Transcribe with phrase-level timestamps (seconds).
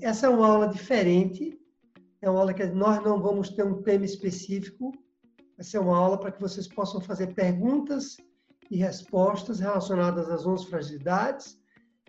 [0.00, 1.58] Essa é uma aula diferente,
[2.20, 4.92] é uma aula que nós não vamos ter um tema específico,
[5.56, 8.16] vai ser uma aula para que vocês possam fazer perguntas
[8.70, 11.58] e respostas relacionadas às 11 fragilidades,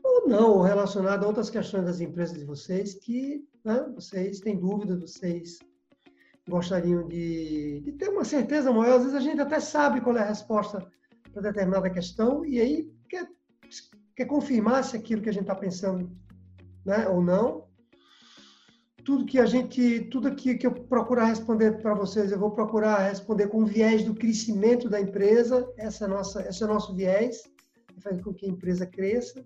[0.03, 4.59] ou não, ou relacionadas a outras questões das empresas de vocês que né, vocês têm
[4.59, 5.59] dúvidas, vocês
[6.47, 8.95] gostariam de, de, ter uma certeza maior.
[8.97, 10.85] Às vezes a gente até sabe qual é a resposta
[11.31, 13.27] para determinada questão e aí quer,
[14.15, 16.09] quer confirmar se aquilo que a gente está pensando
[16.85, 17.68] né, ou não.
[19.09, 23.09] Tudo que a gente, tudo aqui que eu procurar responder para vocês, eu vou procurar
[23.09, 25.67] responder com o viés do crescimento da empresa.
[25.77, 27.41] Essa é nossa, esse é o nosso viés,
[28.03, 29.43] faz com que a empresa cresça.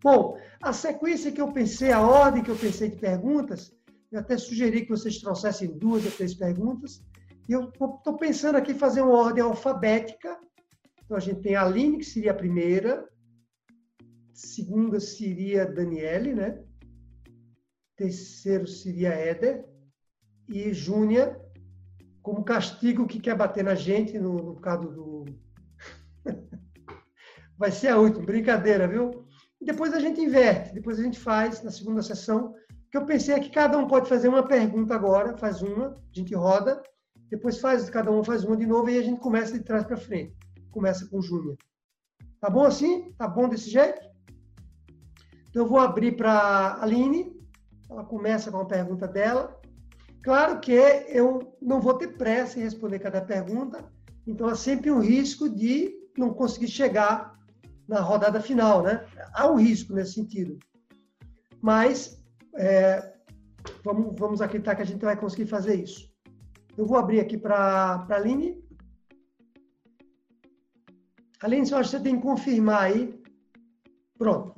[0.00, 3.74] Bom, a sequência que eu pensei, a ordem que eu pensei de perguntas,
[4.12, 7.02] eu até sugeri que vocês trouxessem duas ou três perguntas.
[7.48, 10.38] E eu estou pensando aqui fazer uma ordem alfabética.
[11.04, 13.08] Então, a gente tem a Aline, que seria a primeira.
[14.38, 16.62] Segunda seria Daniele, né?
[17.96, 19.66] Terceiro seria Éder.
[20.48, 21.36] E Júnia,
[22.22, 25.24] como castigo que quer bater na gente, no, no caso do.
[27.58, 29.26] Vai ser a última, brincadeira, viu?
[29.60, 32.54] Depois a gente inverte, depois a gente faz na segunda sessão.
[32.70, 35.88] O que eu pensei é que cada um pode fazer uma pergunta agora, faz uma,
[35.88, 36.80] a gente roda,
[37.28, 39.96] depois faz, cada um faz uma de novo e a gente começa de trás para
[39.96, 40.32] frente.
[40.70, 41.56] Começa com Júnior.
[42.40, 43.12] Tá bom assim?
[43.18, 44.08] Tá bom desse jeito?
[45.58, 47.36] Então eu vou abrir para a Aline,
[47.90, 49.60] ela começa com a pergunta dela.
[50.22, 53.84] Claro que eu não vou ter pressa em responder cada pergunta,
[54.24, 57.36] então há sempre um risco de não conseguir chegar
[57.88, 59.04] na rodada final, né?
[59.34, 60.60] Há um risco nesse sentido.
[61.60, 62.22] Mas
[62.54, 63.14] é,
[63.82, 66.08] vamos, vamos acreditar que a gente vai conseguir fazer isso.
[66.76, 68.62] Eu vou abrir aqui para a Aline.
[71.40, 73.20] Aline, eu acho que você tem que confirmar aí.
[74.16, 74.54] Pronto.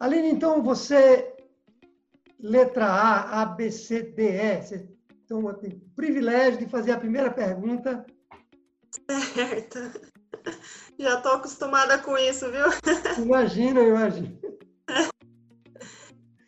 [0.00, 1.30] Aline, então você,
[2.38, 4.62] letra A, A, B, C, D, E.
[4.62, 4.88] Você
[5.26, 8.04] então, tem o privilégio de fazer a primeira pergunta.
[9.34, 9.78] Certo.
[10.98, 12.64] Já estou acostumada com isso, viu?
[13.22, 14.38] Imagina, imagina.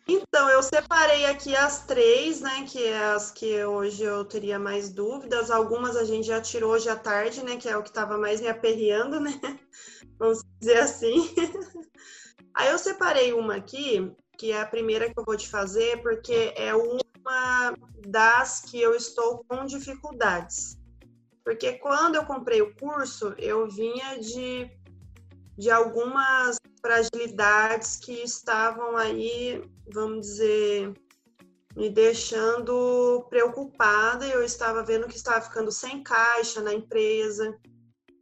[0.07, 2.65] Então, eu separei aqui as três, né?
[2.67, 5.49] Que é as que hoje eu teria mais dúvidas.
[5.49, 7.57] Algumas a gente já tirou hoje à tarde, né?
[7.57, 9.31] Que é o que estava mais me aperreando, né?
[10.19, 11.33] Vamos dizer assim.
[12.55, 16.53] Aí eu separei uma aqui, que é a primeira que eu vou te fazer, porque
[16.55, 17.75] é uma
[18.07, 20.77] das que eu estou com dificuldades.
[21.43, 24.69] Porque quando eu comprei o curso, eu vinha de,
[25.57, 29.63] de algumas fragilidades que estavam aí,
[29.93, 30.93] vamos dizer,
[31.75, 34.25] me deixando preocupada.
[34.27, 37.57] Eu estava vendo que estava ficando sem caixa na empresa.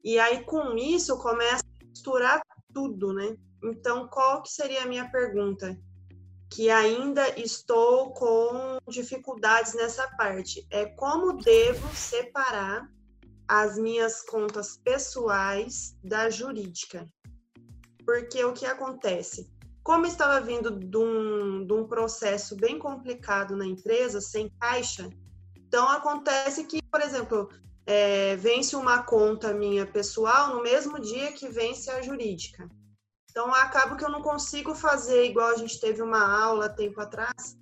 [0.03, 2.41] E aí, com isso, começa a misturar
[2.73, 3.35] tudo, né?
[3.63, 5.77] Então, qual que seria a minha pergunta?
[6.49, 10.65] Que ainda estou com dificuldades nessa parte.
[10.69, 12.89] É como devo separar
[13.47, 17.05] as minhas contas pessoais da jurídica.
[18.05, 19.51] Porque o que acontece?
[19.83, 25.09] Como estava vindo de um, de um processo bem complicado na empresa, sem caixa,
[25.55, 27.49] então acontece que, por exemplo,
[27.85, 32.69] é, vence uma conta minha pessoal no mesmo dia que vence a jurídica.
[33.31, 37.57] Então, acaba que eu não consigo fazer igual a gente teve uma aula tempo atrás,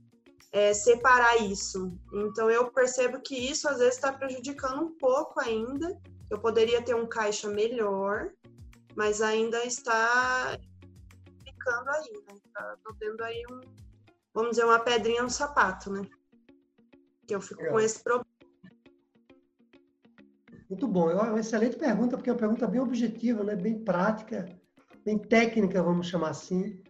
[0.52, 1.96] é, separar isso.
[2.12, 5.96] Então, eu percebo que isso às vezes está prejudicando um pouco ainda.
[6.28, 8.32] Eu poderia ter um caixa melhor,
[8.96, 10.58] mas ainda está
[11.46, 12.40] ficando aí, né?
[12.52, 13.62] Tá, tô tendo aí um,
[14.34, 16.02] vamos dizer, uma pedrinha no sapato, né?
[17.28, 18.26] Que eu fico com esse problema.
[20.68, 21.12] Muito bom.
[21.12, 23.56] É uma excelente pergunta, porque é uma pergunta bem objetiva, né?
[23.56, 24.59] bem prática,
[25.06, 26.82] bem técnica, vamos chamar assim.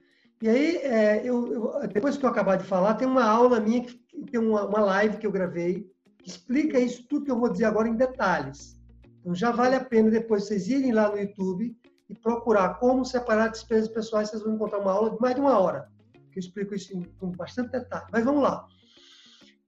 [0.41, 3.83] E aí, é, eu, eu, depois que eu acabar de falar, tem uma aula minha,
[3.83, 3.99] que
[4.31, 5.85] tem uma, uma live que eu gravei,
[6.17, 8.79] que explica isso tudo que eu vou dizer agora em detalhes.
[9.19, 11.75] Então, já vale a pena depois vocês irem lá no YouTube
[12.09, 15.59] e procurar como separar despesas pessoais, vocês vão encontrar uma aula de mais de uma
[15.59, 15.89] hora,
[16.31, 18.05] que eu explico isso com bastante detalhe.
[18.11, 18.65] Mas vamos lá.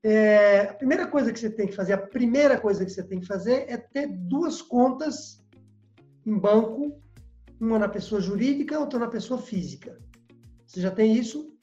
[0.03, 3.19] É, a primeira coisa que você tem que fazer, a primeira coisa que você tem
[3.19, 5.43] que fazer é ter duas contas
[6.25, 6.99] em banco,
[7.61, 9.97] uma na pessoa jurídica, outra na pessoa física.
[10.65, 11.55] Você já tem isso?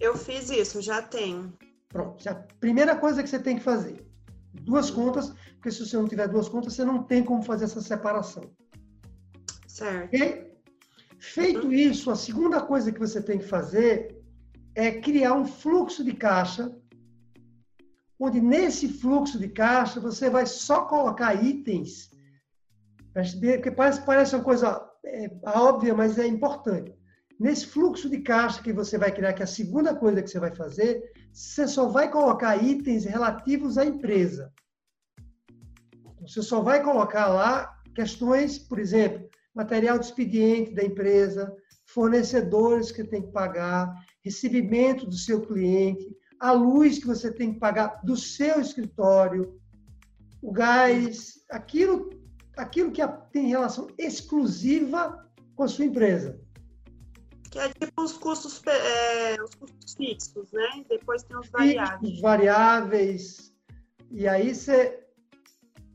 [0.00, 1.56] Eu fiz isso, já tenho.
[1.88, 2.28] Pronto.
[2.28, 4.04] A primeira coisa que você tem que fazer.
[4.52, 7.80] Duas contas, porque se você não tiver duas contas, você não tem como fazer essa
[7.80, 8.50] separação.
[9.66, 10.08] Certo.
[10.08, 10.52] Okay?
[11.20, 11.72] Feito uhum.
[11.72, 14.20] isso, a segunda coisa que você tem que fazer
[14.74, 16.74] é criar um fluxo de caixa,
[18.18, 22.10] onde nesse fluxo de caixa você vai só colocar itens,
[23.12, 26.94] porque parece, parece uma coisa é, óbvia, mas é importante
[27.42, 30.38] nesse fluxo de caixa que você vai criar, que é a segunda coisa que você
[30.38, 34.52] vai fazer, você só vai colocar itens relativos à empresa.
[36.20, 41.52] Você só vai colocar lá questões, por exemplo, material de expediente da empresa,
[41.86, 43.92] fornecedores que tem que pagar,
[44.24, 49.60] recebimento do seu cliente, a luz que você tem que pagar do seu escritório,
[50.40, 52.08] o gás, aquilo,
[52.56, 53.02] aquilo que
[53.32, 56.40] tem relação exclusiva com a sua empresa.
[57.50, 60.84] Que é tipo os custos, é, os custos fixos, né?
[60.88, 62.14] Depois tem os variáveis.
[62.14, 63.54] Os variáveis.
[64.10, 65.00] E aí você.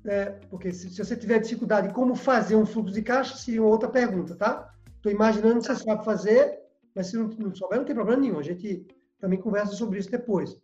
[0.06, 3.64] É, porque se, se, você tiver dificuldade em como fazer um fluxo de caixa, seria
[3.64, 4.72] outra pergunta, tá?
[4.96, 6.60] Estou imaginando que você sabe fazer,
[6.96, 8.40] mas se não, não souber, não tem problema nenhum.
[8.40, 8.86] A gente
[9.20, 10.56] também conversa sobre isso depois.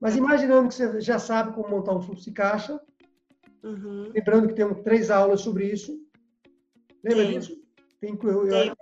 [0.00, 2.80] Mas imaginando que você já sabe como montar um fluxo de caixa,
[3.62, 4.10] uhum.
[4.14, 5.98] lembrando que tem três aulas sobre isso.
[7.04, 7.32] Lembra Sim.
[7.32, 7.60] disso?
[8.00, 8.76] Tem, eu, eu, eu,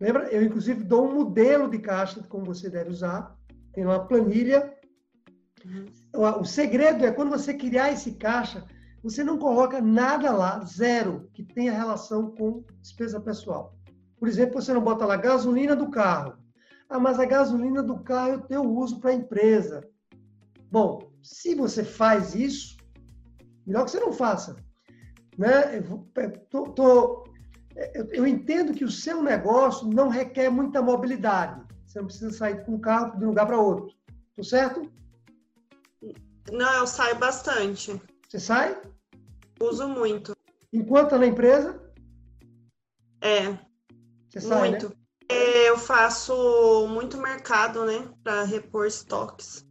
[0.00, 0.28] Lembra?
[0.32, 3.36] Eu, inclusive, dou um modelo de caixa de como você deve usar.
[3.72, 4.74] Tem uma planilha.
[5.64, 6.40] Uhum.
[6.40, 8.66] O segredo é quando você criar esse caixa,
[9.02, 13.76] você não coloca nada lá, zero, que tenha relação com despesa pessoal.
[14.18, 16.36] Por exemplo, você não bota lá gasolina do carro.
[16.88, 19.88] Ah, mas a gasolina do carro eu uso para a empresa.
[20.70, 22.76] Bom, se você faz isso,
[23.66, 24.56] melhor que você não faça.
[25.38, 25.78] Né?
[25.78, 27.24] Eu tô, tô
[27.94, 31.62] eu, eu entendo que o seu negócio não requer muita mobilidade.
[31.86, 33.94] Você não precisa sair com o carro de um lugar para outro.
[34.36, 34.90] Tô certo?
[36.50, 38.00] Não, eu saio bastante.
[38.28, 38.80] Você sai?
[39.60, 40.32] Uso muito.
[40.72, 41.80] Enquanto tá na empresa?
[43.20, 43.58] É.
[44.28, 44.88] Você sai, muito.
[44.88, 44.94] Né?
[45.28, 48.12] É, eu faço muito mercado, né?
[48.24, 49.66] Para repor estoques.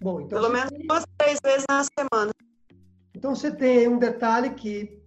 [0.00, 0.86] Bom, então Pelo menos tem...
[0.86, 2.32] duas, três vezes na semana.
[3.14, 5.02] Então você tem um detalhe que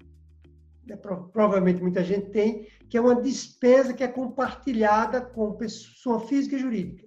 [0.86, 6.56] né, provavelmente muita gente tem, que é uma despesa que é compartilhada com pessoa física
[6.56, 7.06] e jurídica.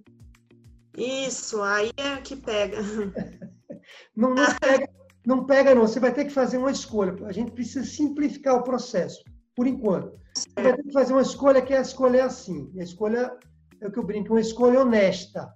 [0.97, 2.79] Isso, aí é que pega.
[4.17, 4.91] não, não, pega.
[5.25, 5.83] não pega, não.
[5.83, 7.15] Você vai ter que fazer uma escolha.
[7.25, 9.23] A gente precisa simplificar o processo,
[9.55, 10.19] por enquanto.
[10.35, 12.73] Você vai ter que fazer uma escolha que é a escolha assim.
[12.79, 13.37] A escolha
[13.81, 15.49] é o que eu brinco, uma escolha honesta.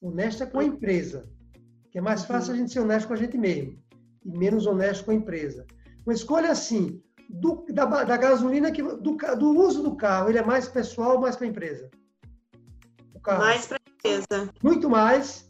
[0.00, 1.28] Honesta com a empresa.
[1.90, 3.82] Que é mais fácil a gente ser honesto com a gente mesmo.
[4.24, 5.66] E menos honesto com a empresa.
[6.06, 10.44] Uma escolha assim, do, da, da, gasolina, que, do, do, uso do carro, ele é
[10.44, 11.90] mais pessoal ou mais para a empresa?
[13.26, 14.52] Mais para a empresa.
[14.62, 15.48] Muito mais.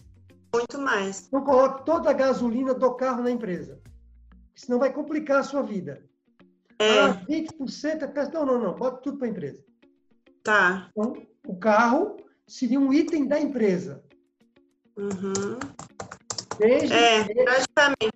[0.54, 1.28] Muito mais.
[1.32, 3.80] Não coloque toda a gasolina do carro na empresa.
[4.54, 6.00] Senão vai complicar a sua vida.
[6.78, 7.00] É.
[7.00, 8.32] Ah, 20% é.
[8.32, 8.74] Não, não, não.
[8.74, 9.64] Bota tudo para a empresa.
[10.44, 10.88] Tá.
[10.90, 12.16] Então, o carro
[12.46, 14.04] seria um item da empresa.
[14.96, 15.58] Uhum.
[16.58, 18.13] Desde é, praticamente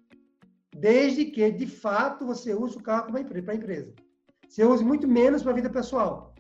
[0.79, 3.93] desde que, de fato, você use o carro para a empresa.
[4.49, 6.35] Você use muito menos para a vida pessoal.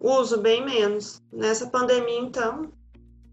[0.00, 1.22] Uso bem menos.
[1.32, 2.72] Nessa pandemia, então,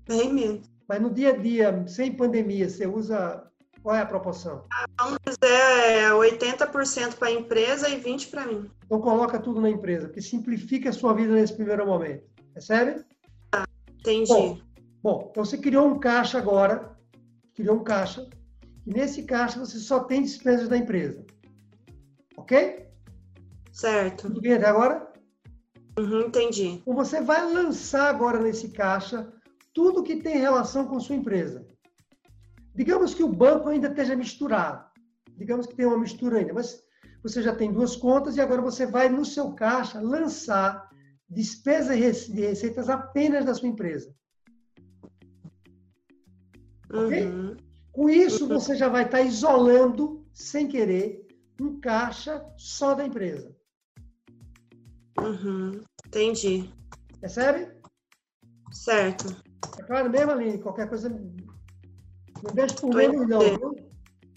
[0.08, 0.70] bem menos.
[0.88, 3.44] Mas no dia a dia, sem pandemia, você usa.
[3.84, 4.66] Qual é a proporção?
[5.00, 8.70] vamos dizer, 80% para a empresa e 20% para mim.
[8.84, 12.24] Então coloca tudo na empresa, que simplifica a sua vida nesse primeiro momento.
[12.54, 13.06] Recebe?
[13.54, 13.66] Ah,
[14.00, 14.28] entendi.
[14.28, 14.60] Bom,
[15.02, 16.98] bom, então você criou um caixa agora,
[17.54, 18.28] criou um caixa,
[18.88, 21.26] e nesse caixa você só tem despesas da empresa.
[22.38, 22.88] Ok?
[23.74, 24.28] Certo.
[24.28, 25.12] Tudo bem até agora?
[26.00, 26.68] Uhum, entendi.
[26.68, 29.30] Então você vai lançar agora nesse caixa
[29.74, 31.68] tudo que tem relação com sua empresa.
[32.74, 34.86] Digamos que o banco ainda esteja misturado.
[35.36, 36.82] Digamos que tem uma mistura ainda, mas
[37.22, 40.90] você já tem duas contas e agora você vai no seu caixa lançar
[41.30, 44.16] despesas e receitas apenas da sua empresa.
[46.90, 47.67] Ok?
[47.98, 51.28] Com isso, você já vai estar isolando, sem querer,
[51.60, 53.52] um caixa só da empresa.
[55.20, 56.72] Uhum, entendi.
[57.20, 57.76] Percebe?
[58.72, 59.36] Certo.
[59.80, 60.60] É claro mesmo, Aline?
[60.60, 61.10] Qualquer coisa.
[61.10, 63.40] Não deixe por menos, não.
[63.40, 63.76] Viu?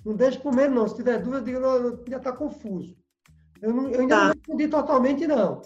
[0.07, 0.88] Não deixe por menos, não.
[0.88, 2.97] Se tiver dúvida, diga, não, ainda está confuso.
[3.61, 4.25] Eu, não, eu ainda tá.
[4.25, 5.61] não respondi totalmente, não.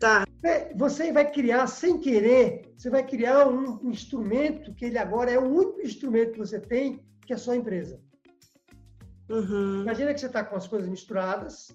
[0.00, 0.24] Tá.
[0.44, 5.38] É, você vai criar, sem querer, você vai criar um instrumento que ele agora é
[5.38, 8.00] o único instrumento que você tem, que é a sua empresa.
[9.28, 9.82] Uhum.
[9.82, 11.68] Imagina que você está com as coisas misturadas,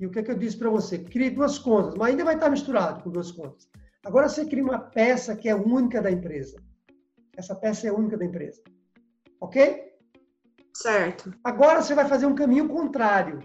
[0.00, 0.98] e o que, é que eu disse para você?
[0.98, 3.68] Crie duas contas, mas ainda vai estar misturado com duas contas.
[4.04, 6.56] Agora você cria uma peça que é única da empresa.
[7.36, 8.62] Essa peça é única da empresa.
[9.40, 9.92] Ok?
[10.72, 11.32] Certo.
[11.42, 13.40] Agora você vai fazer um caminho contrário.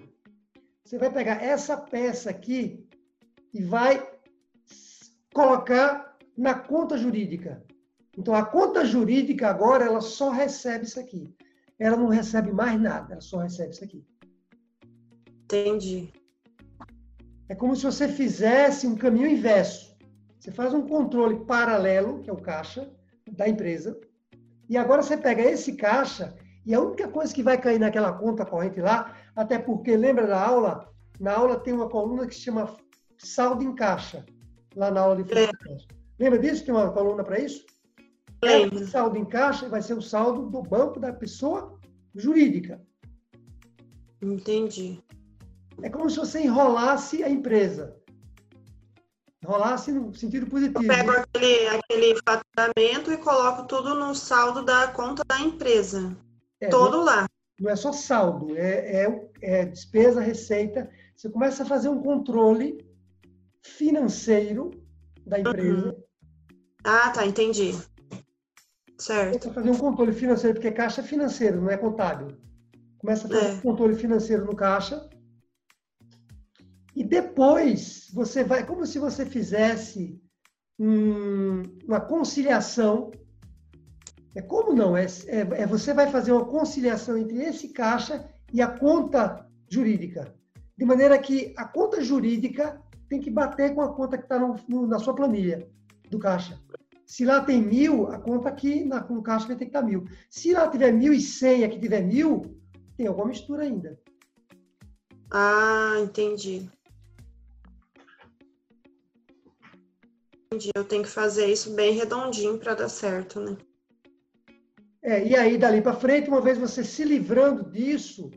[0.85, 2.82] Você vai pegar essa peça aqui
[3.53, 4.05] e vai
[5.33, 7.63] colocar na conta jurídica.
[8.17, 11.33] Então, a conta jurídica agora, ela só recebe isso aqui.
[11.79, 14.05] Ela não recebe mais nada, ela só recebe isso aqui.
[15.43, 16.11] Entendi.
[17.49, 19.95] É como se você fizesse um caminho inverso.
[20.39, 22.91] Você faz um controle paralelo, que é o caixa
[23.31, 23.99] da empresa,
[24.69, 28.45] e agora você pega esse caixa e a única coisa que vai cair naquela conta
[28.45, 32.75] corrente lá, até porque lembra da aula, na aula tem uma coluna que se chama
[33.27, 34.25] saldo em caixa,
[34.75, 35.87] lá na aula de de caixa.
[36.19, 36.65] Lembra disso?
[36.65, 37.65] Tem uma coluna para isso?
[38.43, 38.77] Lembro.
[38.77, 41.79] Esse saldo em caixa vai ser o saldo do banco da pessoa
[42.13, 42.81] jurídica.
[44.21, 45.01] Entendi.
[45.81, 47.95] É como se você enrolasse a empresa.
[49.43, 50.83] Enrolasse no sentido positivo.
[50.83, 56.15] Eu pego aquele, aquele faturamento e coloco tudo no saldo da conta da empresa.
[56.61, 57.25] É, todo não, lá.
[57.59, 60.89] Não é só saldo, é, é, é despesa, receita.
[61.15, 62.85] Você começa a fazer um controle
[63.63, 64.71] financeiro
[65.25, 65.87] da empresa.
[65.87, 66.03] Uhum.
[66.83, 67.73] Ah, tá, entendi.
[68.97, 69.31] Certo.
[69.39, 72.37] Começa a fazer um controle financeiro, porque caixa é financeiro, não é contábil.
[72.97, 73.53] Começa a fazer É.
[73.53, 75.09] um controle financeiro no caixa.
[76.95, 80.21] E depois você vai, como se você fizesse
[80.79, 83.11] um- uma conciliação.
[84.35, 84.95] É como não?
[84.97, 90.33] É, é, é você vai fazer uma conciliação entre esse caixa e a conta jurídica.
[90.77, 94.99] De maneira que a conta jurídica tem que bater com a conta que está na
[94.99, 95.69] sua planilha
[96.09, 96.59] do caixa.
[97.05, 100.05] Se lá tem mil, a conta aqui na, no caixa vai ter que estar mil.
[100.29, 102.59] Se lá tiver mil e cem e aqui tiver mil,
[102.97, 103.99] tem alguma mistura ainda.
[105.29, 106.69] Ah, entendi.
[110.45, 110.71] Entendi.
[110.75, 113.57] Eu tenho que fazer isso bem redondinho para dar certo, né?
[115.01, 118.31] É, e aí, dali para frente, uma vez você se livrando disso,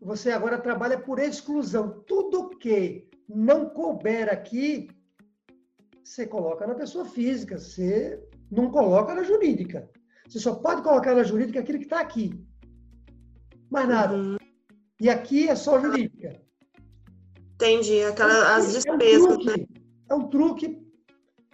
[0.00, 2.02] você agora trabalha por exclusão.
[2.06, 4.88] Tudo que não couber aqui,
[6.02, 9.88] você coloca na pessoa física, você não coloca na jurídica.
[10.28, 12.32] Você só pode colocar na jurídica aquilo que está aqui.
[13.70, 14.14] Mais nada.
[14.16, 14.36] Uhum.
[15.00, 16.40] E aqui é só jurídica.
[17.54, 18.02] Entendi.
[18.02, 19.52] Aquela, as É um despesas, né?
[19.54, 19.68] truque,
[20.08, 20.86] é um truque,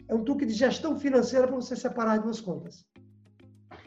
[0.09, 2.85] é um truque de gestão financeira para você separar as duas contas.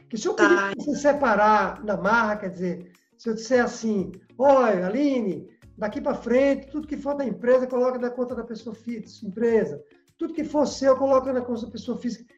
[0.09, 0.71] Que se eu Tá.
[0.77, 5.47] você separar na marra, quer dizer, se eu disser assim, olha, Aline,
[5.83, 9.83] daqui para frente, tudo que for da empresa, coloca na conta da pessoa física, empresa.
[10.17, 12.33] Tudo que for seu, coloca na conta da pessoa física.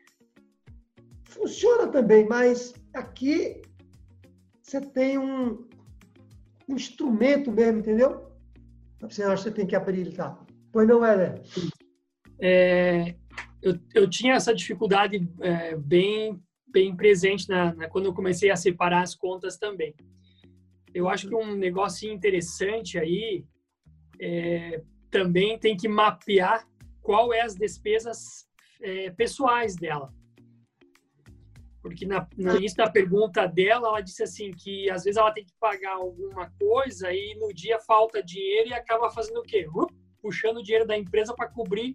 [1.25, 3.61] Funciona também, mas aqui
[4.63, 5.67] você tem um,
[6.67, 8.31] um instrumento mesmo, entendeu?
[9.01, 10.43] Você acha que você tem que habilitar.
[10.71, 11.39] Pois não, Heller?
[12.41, 13.15] é,
[13.61, 18.55] eu, eu tinha essa dificuldade é, bem bem presente na, na- quando eu comecei a
[18.57, 19.95] separar as contas também.
[20.95, 23.45] Eu acho que um negócio interessante aí
[24.17, 26.65] é, também tem que mapear
[27.01, 28.47] qual é as despesas
[28.81, 30.13] é, pessoais dela.
[31.81, 35.43] Porque na, no início da pergunta dela, ela disse assim que às vezes ela tem
[35.43, 39.67] que pagar alguma coisa e no dia falta dinheiro e acaba fazendo o quê?
[40.21, 41.93] Puxando o dinheiro da empresa para cobrir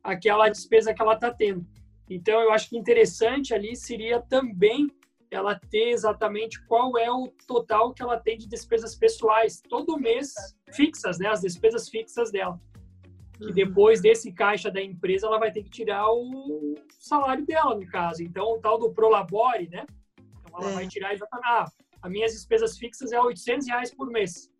[0.00, 1.66] aquela despesa que ela está tendo.
[2.08, 4.88] Então, eu acho que interessante ali seria também
[5.30, 10.32] ela ter exatamente qual é o total que ela tem de despesas pessoais todo mês
[10.72, 11.28] fixas, né?
[11.28, 12.60] As despesas fixas dela.
[13.36, 17.86] Que depois desse caixa da empresa ela vai ter que tirar o salário dela, no
[17.86, 18.22] caso.
[18.22, 19.86] Então, o tal do Prolabore, né?
[20.42, 20.74] Então, ela É.
[20.74, 21.46] vai tirar exatamente.
[21.46, 21.66] Ah,
[22.02, 24.50] as minhas despesas fixas é 800 reais por mês.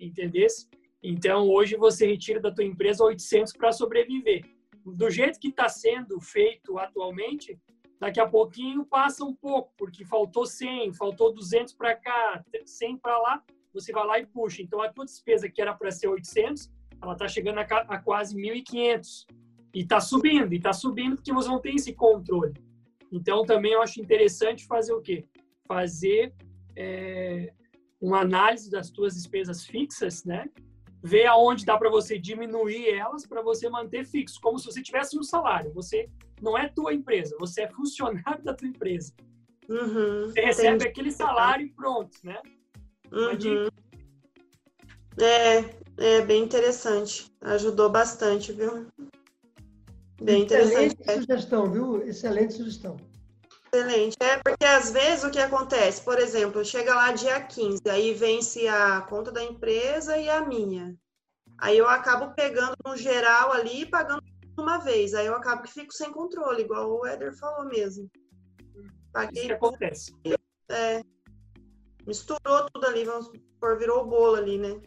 [0.00, 0.68] Entendesse?
[1.02, 4.44] Então, hoje você retira da tua empresa 800 para sobreviver.
[4.84, 7.58] Do jeito que está sendo feito atualmente,
[7.98, 13.18] daqui a pouquinho passa um pouco, porque faltou 100, faltou 200 para cá, 100 para
[13.18, 14.62] lá, você vai lá e puxa.
[14.62, 16.70] Então, a tua despesa que era para ser 800,
[17.02, 19.26] ela está chegando a, a quase 1.500.
[19.74, 22.54] E está subindo, e está subindo porque você não tem esse controle.
[23.12, 25.26] Então, também eu acho interessante fazer o quê?
[25.68, 26.34] Fazer
[26.74, 27.52] é,
[28.00, 30.48] uma análise das tuas despesas fixas, né?
[31.02, 35.18] Ver aonde dá para você diminuir elas para você manter fixo, como se você tivesse
[35.18, 35.72] um salário.
[35.74, 36.08] Você
[36.40, 39.12] não é tua empresa, você é funcionário da tua empresa.
[39.68, 40.88] Uhum, Você recebe entendi.
[40.88, 42.40] aquele salário e pronto, né?
[43.10, 43.68] Uhum.
[45.18, 47.32] É, é bem interessante.
[47.40, 48.86] Ajudou bastante, viu?
[50.22, 50.96] Bem interessante.
[51.00, 52.02] Excelente sugestão, viu?
[52.06, 52.96] Excelente sugestão.
[53.72, 54.16] Excelente.
[54.20, 58.66] É porque às vezes o que acontece, por exemplo, chega lá dia 15, aí vence
[58.68, 60.96] a conta da empresa e a minha.
[61.58, 64.22] Aí eu acabo pegando no geral ali e pagando
[64.62, 65.14] uma vez.
[65.14, 68.08] Aí eu acabo que fico sem controle, igual o Éder falou mesmo.
[68.74, 70.12] Isso Paguei, que acontece.
[70.68, 71.02] é,
[72.06, 74.80] misturou tudo ali, vamos supor, virou o bolo ali, né?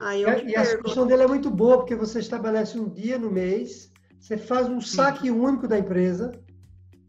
[0.00, 0.82] Aí eu me E a perco.
[0.82, 4.80] sugestão dele é muito boa, porque você estabelece um dia no mês, você faz um
[4.80, 6.32] saque único da empresa,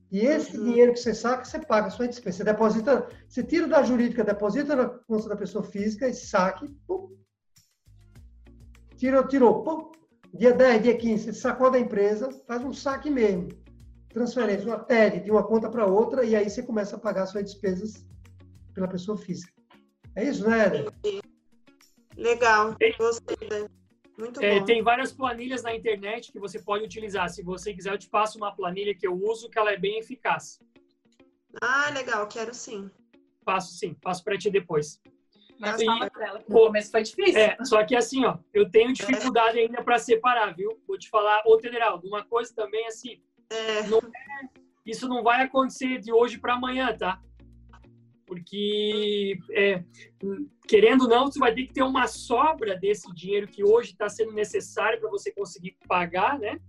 [0.09, 0.63] e esse Uhum.
[0.63, 2.37] dinheiro que você saca, você paga a sua despesa.
[2.37, 7.17] Você deposita, você tira da jurídica, deposita na conta da pessoa física, esse saque, pum,
[8.97, 9.91] tirou, tirou, pum,
[10.33, 13.47] dia 10, dia 15, você sacou da empresa, faz um saque mesmo.
[14.09, 17.45] Transferência, uma TED de uma conta para outra, e aí você começa a pagar suas
[17.45, 18.05] despesas
[18.73, 19.53] pela pessoa física.
[20.15, 20.93] É isso, né, Éder?
[22.15, 23.67] Legal, gostei?
[24.17, 24.65] Muito é, bom.
[24.65, 27.29] Tem várias planilhas na internet que você pode utilizar.
[27.29, 29.99] Se você quiser, eu te passo uma planilha que eu uso, que ela é bem
[29.99, 30.59] eficaz.
[31.61, 32.89] Ah, legal, quero sim.
[33.45, 34.99] Passo sim, passo para ti depois.
[35.59, 37.39] Mas que no começo foi difícil.
[37.39, 40.79] É, só que assim, ó, eu tenho dificuldade ainda para separar, viu?
[40.87, 45.43] Vou te falar, ô Tederaldo, uma coisa também assim, É, não é, isso não vai
[45.43, 47.19] acontecer de hoje para amanhã, tá?
[48.25, 49.83] Porque, é,
[50.67, 54.09] querendo ou não, você vai ter que ter uma sobra desse dinheiro que hoje está
[54.09, 56.59] sendo necessário para você conseguir pagar, né?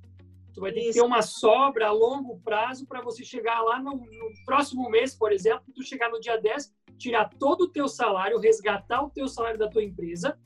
[0.54, 0.99] Tu vai ter que Isso.
[0.99, 5.33] ter uma sobra a longo prazo para você chegar lá no, no próximo mês, por
[5.33, 9.58] exemplo, tu chegar no dia 10, tirar todo o teu salário, resgatar o teu salário
[9.58, 10.38] da tua empresa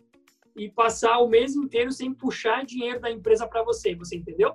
[0.54, 4.54] e passar o mês inteiro sem puxar dinheiro da empresa para você, você entendeu?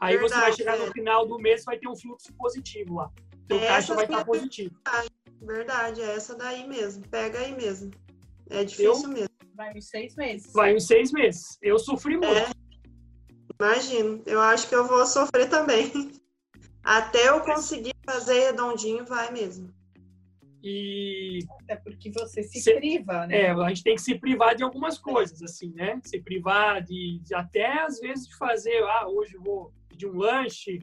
[0.00, 0.92] Aí você vai Verdade, chegar no é.
[0.92, 3.10] final do mês vai ter um fluxo positivo lá.
[3.46, 4.74] Teu Essa caixa vai estar é positivo.
[5.42, 7.06] verdade, é essa daí mesmo.
[7.08, 7.90] Pega aí mesmo.
[8.48, 9.28] É difícil mesmo.
[9.54, 10.52] Vai uns seis meses.
[10.54, 11.58] Vai uns seis meses.
[11.60, 12.32] Eu sofri muito.
[12.32, 12.50] É,
[13.60, 14.22] imagino.
[14.24, 15.92] Eu acho que eu vou sofrer também.
[16.82, 19.70] Até eu conseguir fazer redondinho, vai mesmo.
[20.62, 23.42] E Até porque você se Se- priva, né?
[23.42, 25.98] é, a gente tem que se privar de algumas coisas, assim, né?
[26.04, 30.78] Se privar de, de até às vezes de fazer, ah, hoje vou pedir um lanche,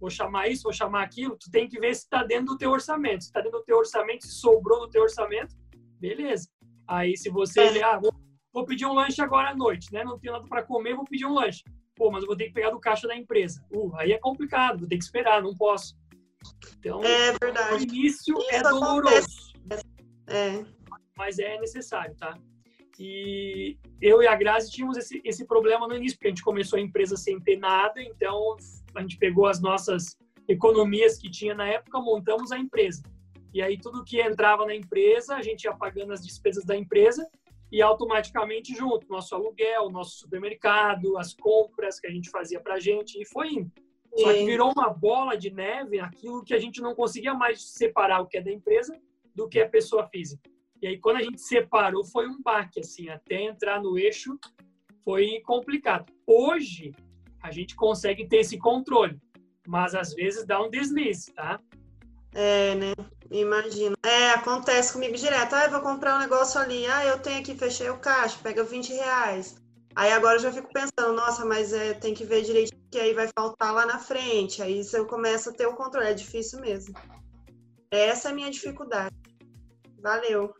[0.00, 1.36] vou chamar isso, vou chamar aquilo.
[1.36, 3.22] Tu tem que ver se está dentro do teu orçamento.
[3.24, 5.54] Se está dentro do teu orçamento, se sobrou no teu orçamento,
[6.00, 6.48] beleza.
[6.86, 7.82] Aí se você, É.
[7.82, 8.12] ah, vou,
[8.52, 10.02] vou pedir um lanche agora à noite, né?
[10.04, 11.62] Não tenho nada para comer, vou pedir um lanche.
[11.94, 13.60] Pô, mas eu vou ter que pegar do caixa da empresa.
[13.74, 15.94] Uh, aí é complicado, vou ter que esperar, não posso.
[16.78, 17.84] Então, É o verdade.
[17.84, 19.52] início é Isso doloroso
[20.26, 20.64] É.
[21.16, 22.38] mas é necessário, tá?
[23.00, 26.78] E eu e a Grazi tínhamos esse, esse problema no início, porque a gente começou
[26.78, 28.56] a empresa sem ter nada, então
[28.94, 30.16] a gente pegou as nossas
[30.48, 33.02] economias que tinha na época, montamos a empresa.
[33.54, 37.28] E aí tudo que entrava na empresa, a gente ia pagando as despesas da empresa
[37.70, 43.20] e automaticamente junto, nosso aluguel, nosso supermercado, as compras que a gente fazia pra gente,
[43.20, 43.70] e foi indo.
[44.16, 48.20] Só que virou uma bola de neve aquilo que a gente não conseguia mais separar
[48.20, 48.98] o que é da empresa
[49.34, 50.50] do que é pessoa física.
[50.80, 54.38] E aí, quando a gente separou, foi um baque, assim, até entrar no eixo
[55.04, 56.12] foi complicado.
[56.26, 56.92] Hoje,
[57.42, 59.18] a gente consegue ter esse controle,
[59.66, 61.58] mas às vezes dá um deslize, tá?
[62.34, 62.92] É, né?
[63.30, 63.96] Imagino.
[64.04, 65.54] É, acontece comigo direto.
[65.54, 66.86] Ah, eu vou comprar um negócio ali.
[66.86, 69.56] Ah, eu tenho aqui, fechei o caixa, pega 20 reais.
[69.98, 73.12] Aí agora eu já fico pensando, nossa, mas é, tem que ver direito que aí
[73.14, 74.62] vai faltar lá na frente.
[74.62, 76.06] Aí eu começo a ter o controle.
[76.06, 76.94] É difícil mesmo.
[77.90, 79.12] Essa é a minha dificuldade.
[80.00, 80.54] Valeu.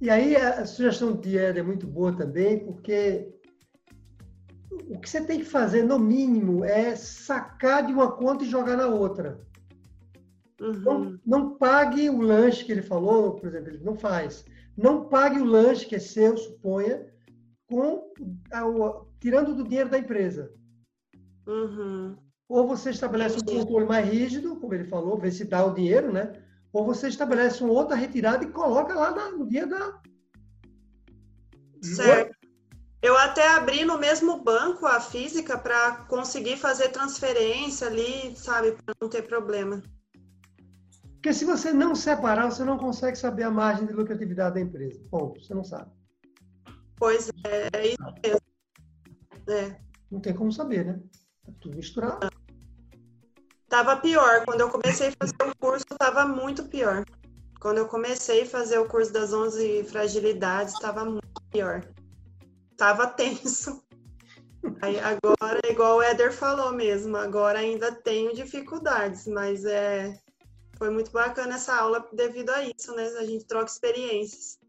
[0.00, 3.30] E aí a sugestão de Éder é muito boa também, porque
[4.88, 8.78] o que você tem que fazer, no mínimo, é sacar de uma conta e jogar
[8.78, 9.38] na outra.
[10.58, 10.80] Uhum.
[10.80, 14.46] Não, não pague o lanche que ele falou, por exemplo, ele não faz.
[14.78, 17.09] Não pague o lanche que é seu, suponha,
[17.70, 18.12] com
[18.52, 20.52] o- tirando do dinheiro da empresa.
[21.46, 22.16] Uhum.
[22.48, 26.12] Ou você estabelece um controle mais rígido, como ele falou, ver se dá o dinheiro,
[26.12, 26.32] né?
[26.72, 30.00] Ou você estabelece uma outra retirada e coloca lá na- no dia da.
[31.80, 32.36] Certo.
[33.02, 38.94] Eu até abri no mesmo banco a física para conseguir fazer transferência ali, sabe, para
[39.00, 39.82] não ter problema.
[41.14, 45.00] Porque se você não separar, você não consegue saber a margem de lucratividade da empresa.
[45.10, 45.90] Ponto, você não sabe.
[47.00, 48.40] Pois é, é isso mesmo.
[49.48, 49.80] É.
[50.10, 51.00] Não tem como saber, né?
[51.46, 52.30] Tá tudo misturado.
[53.70, 54.44] Tava pior.
[54.44, 57.02] Quando eu comecei a fazer o curso, tava muito pior.
[57.58, 61.82] Quando eu comecei a fazer o curso das 11 fragilidades, tava muito pior.
[62.76, 63.82] Tava tenso.
[64.82, 70.14] Aí agora, igual o Éder falou mesmo, agora ainda tenho dificuldades, mas é
[70.76, 73.06] foi muito bacana essa aula devido a isso, né?
[73.18, 74.59] A gente troca experiências.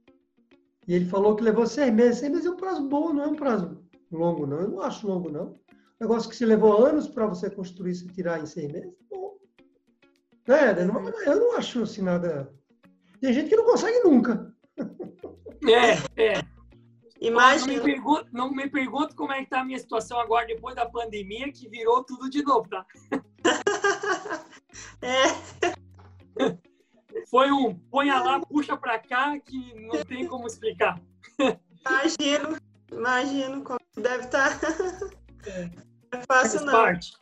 [0.87, 2.19] E ele falou que levou seis meses.
[2.19, 4.59] Seis meses é um prazo bom, não é um prazo longo, não.
[4.59, 5.53] Eu não acho longo, não.
[5.99, 9.37] Negócio que se levou anos para você construir e tirar em seis meses, bom.
[10.47, 12.51] É, eu não, eu não acho assim nada.
[13.19, 14.51] Tem gente que não consegue nunca.
[15.63, 16.41] É, é.
[17.21, 20.47] Não me, Imagina, pergunta, não me pergunta como é que tá a minha situação agora
[20.47, 22.83] depois da pandemia, que virou tudo de novo, tá?
[25.03, 25.25] é,
[27.31, 31.01] Foi um ponha lá, puxa pra cá, que não tem como explicar.
[31.39, 32.57] imagino,
[32.91, 34.59] imagino como deve estar.
[35.47, 35.63] É.
[36.13, 36.73] Não é fácil Faz não.
[36.73, 37.13] parte.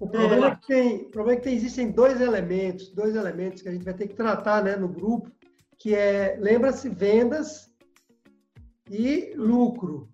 [0.00, 3.62] O problema é que tem, o problema é que tem, existem dois elementos, dois elementos
[3.62, 5.30] que a gente vai ter que tratar, né, no grupo,
[5.78, 7.72] que é, lembra-se, vendas
[8.90, 10.10] e lucro.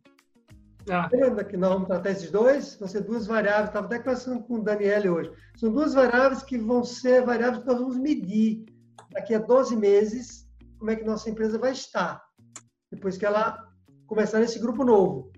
[0.90, 1.08] Ah.
[1.10, 2.76] Lembra que nós vamos tratar esses dois?
[2.76, 3.68] Vão ser duas variáveis.
[3.68, 5.32] Estava até conversando com o Daniel hoje.
[5.56, 8.66] São duas variáveis que vão ser variáveis que nós vamos medir
[9.12, 10.48] daqui a 12 meses
[10.78, 12.22] como é que nossa empresa vai estar
[12.90, 13.66] depois que ela
[14.06, 15.30] começar nesse grupo novo.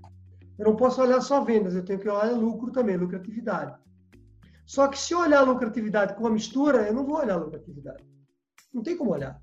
[0.58, 3.76] Eu não posso olhar só vendas, eu tenho que olhar lucro também, lucratividade.
[4.66, 8.02] Só que se eu olhar lucratividade com a mistura, eu não vou olhar lucratividade.
[8.72, 9.40] Não tem como olhar.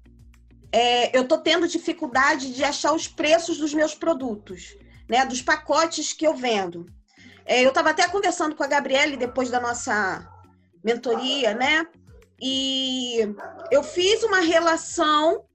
[0.72, 4.76] É, eu estou tendo dificuldade de achar os preços dos meus produtos
[5.10, 6.86] né, dos pacotes que eu vendo.
[7.46, 10.28] É, eu estava até conversando com a Gabriele depois da nossa
[10.84, 11.86] mentoria, né?
[12.42, 13.20] E
[13.72, 15.46] eu fiz uma relação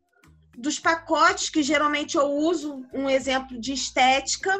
[0.56, 4.58] dos pacotes que geralmente eu uso, um exemplo de estética,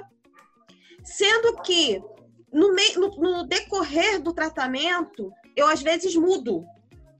[1.04, 2.02] sendo que
[2.52, 6.66] no, no, no decorrer do tratamento, eu às vezes mudo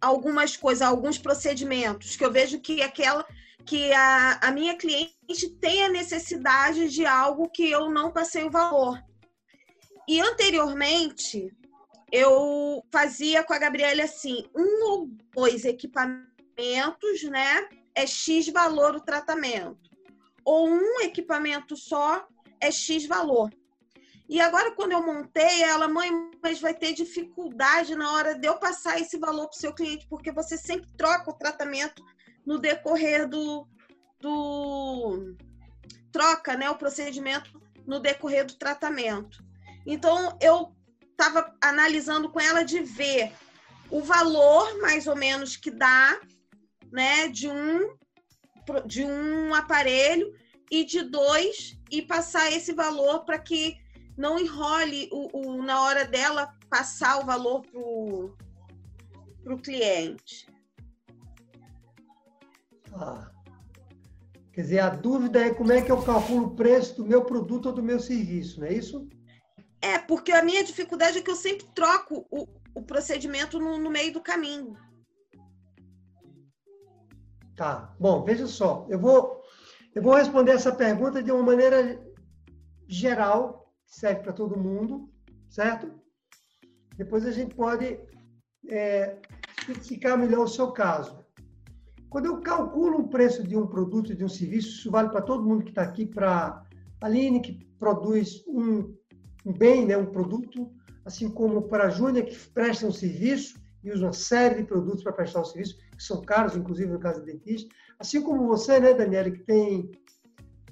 [0.01, 3.25] algumas coisas, alguns procedimentos, que eu vejo que aquela
[3.64, 8.51] que a, a minha cliente tem a necessidade de algo que eu não passei o
[8.51, 9.03] valor.
[10.09, 11.53] E anteriormente,
[12.11, 17.69] eu fazia com a Gabriela assim, um ou dois equipamentos, né?
[17.95, 19.90] É X valor o tratamento.
[20.45, 22.27] Ou um equipamento só
[22.61, 23.51] é X valor.
[24.29, 26.11] E agora, quando eu montei, ela, mãe,
[26.42, 30.07] mas vai ter dificuldade na hora de eu passar esse valor para o seu cliente,
[30.09, 32.05] porque você sempre troca o tratamento
[32.45, 33.66] no decorrer do,
[34.21, 35.37] do
[36.11, 39.45] troca, né, o procedimento no decorrer do tratamento.
[39.87, 40.76] Então eu
[41.16, 43.33] estava analisando com ela de ver
[43.90, 46.20] o valor mais ou menos que dá,
[46.92, 47.96] né, de um
[48.85, 50.35] de um aparelho
[50.70, 53.76] e de dois e passar esse valor para que
[54.16, 57.62] não enrole o, o, na hora dela passar o valor
[59.44, 60.48] para o cliente.
[62.92, 63.31] Ah.
[64.52, 67.66] Quer dizer, a dúvida é como é que eu calculo o preço do meu produto
[67.66, 69.07] ou do meu serviço, não é isso?
[69.87, 73.88] É, porque a minha dificuldade é que eu sempre troco o, o procedimento no, no
[73.88, 74.77] meio do caminho.
[77.57, 77.94] Tá.
[78.01, 78.85] Bom, veja só.
[78.90, 79.42] Eu vou,
[79.94, 82.05] eu vou responder essa pergunta de uma maneira
[82.88, 85.09] geral, que serve para todo mundo,
[85.49, 85.88] certo?
[86.96, 88.01] Depois a gente pode
[88.68, 89.20] é,
[89.61, 91.25] especificar melhor o seu caso.
[92.11, 95.44] Quando eu calculo um preço de um produto, de um serviço, isso vale para todo
[95.44, 96.62] mundo que está aqui, para
[97.01, 98.96] a Aline, que produz um, um,
[99.53, 100.71] bem, né, um produto,
[101.05, 105.03] assim como para a Júnia, que presta um serviço e usa uma série de produtos
[105.03, 107.73] para prestar um serviço, que são caros, inclusive no caso do dentista.
[107.99, 109.91] Assim como você, né, Daniela, que tem,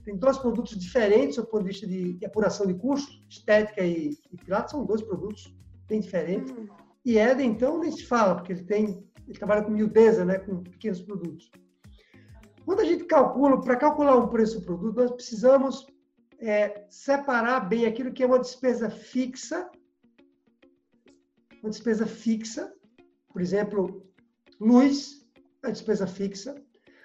[0.04, 4.10] tem dois produtos diferentes do ponto de vista de, de apuração de custo, estética e,
[4.32, 5.56] e pilates, são dois produtos
[5.86, 6.50] bem diferentes.
[6.52, 6.66] Hum.
[7.04, 10.62] E Eden, então, nem se fala, porque ele tem ele trabalha com miudeza, né, com
[10.62, 11.50] pequenos produtos.
[12.64, 15.86] Quando a gente calcula, para calcular um preço do produto, nós precisamos
[16.44, 19.70] é, separar bem aquilo que é uma despesa fixa,
[21.62, 22.70] uma despesa fixa,
[23.32, 24.06] por exemplo,
[24.60, 25.26] luz,
[25.62, 26.54] é despesa fixa,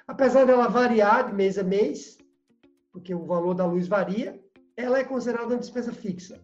[0.06, 2.18] apesar dela variar de mês a mês,
[2.92, 4.38] porque o valor da luz varia,
[4.76, 6.42] ela é considerada uma despesa fixa.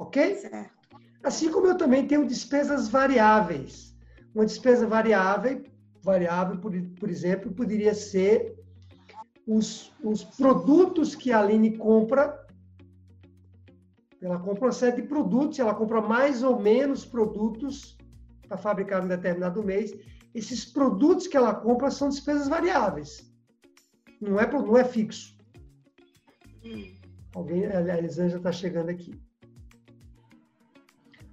[0.00, 0.34] Ok?
[0.34, 0.98] Certo.
[1.22, 3.94] Assim como eu também tenho despesas variáveis.
[4.34, 5.62] Uma despesa variável,
[6.02, 8.57] variável por, por exemplo, poderia ser
[9.48, 12.46] os, os produtos que a Aline compra.
[14.20, 17.96] Ela compra uma série de produtos, ela compra mais ou menos produtos
[18.46, 19.96] para fabricar em determinado mês.
[20.34, 23.32] Esses produtos que ela compra são despesas variáveis.
[24.20, 25.34] Não é, não é fixo.
[27.34, 29.18] Alguém, a Elisângela está chegando aqui.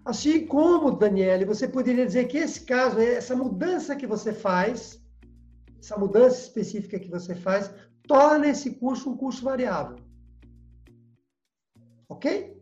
[0.06, 5.04] Assim como, Daniele, você poderia dizer que esse caso, essa mudança que você faz,
[5.80, 7.72] essa mudança específica que você faz,
[8.08, 9.98] torna esse custo um custo variável.
[12.10, 12.56] Ok?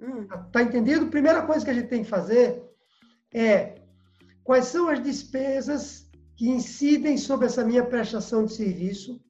[0.00, 0.26] Hum.
[0.52, 1.08] Tá entendido?
[1.08, 2.62] Primeira coisa que a gente tem que fazer
[3.32, 3.82] é
[4.44, 9.20] quais são as despesas que incidem sobre essa minha prestação de serviço,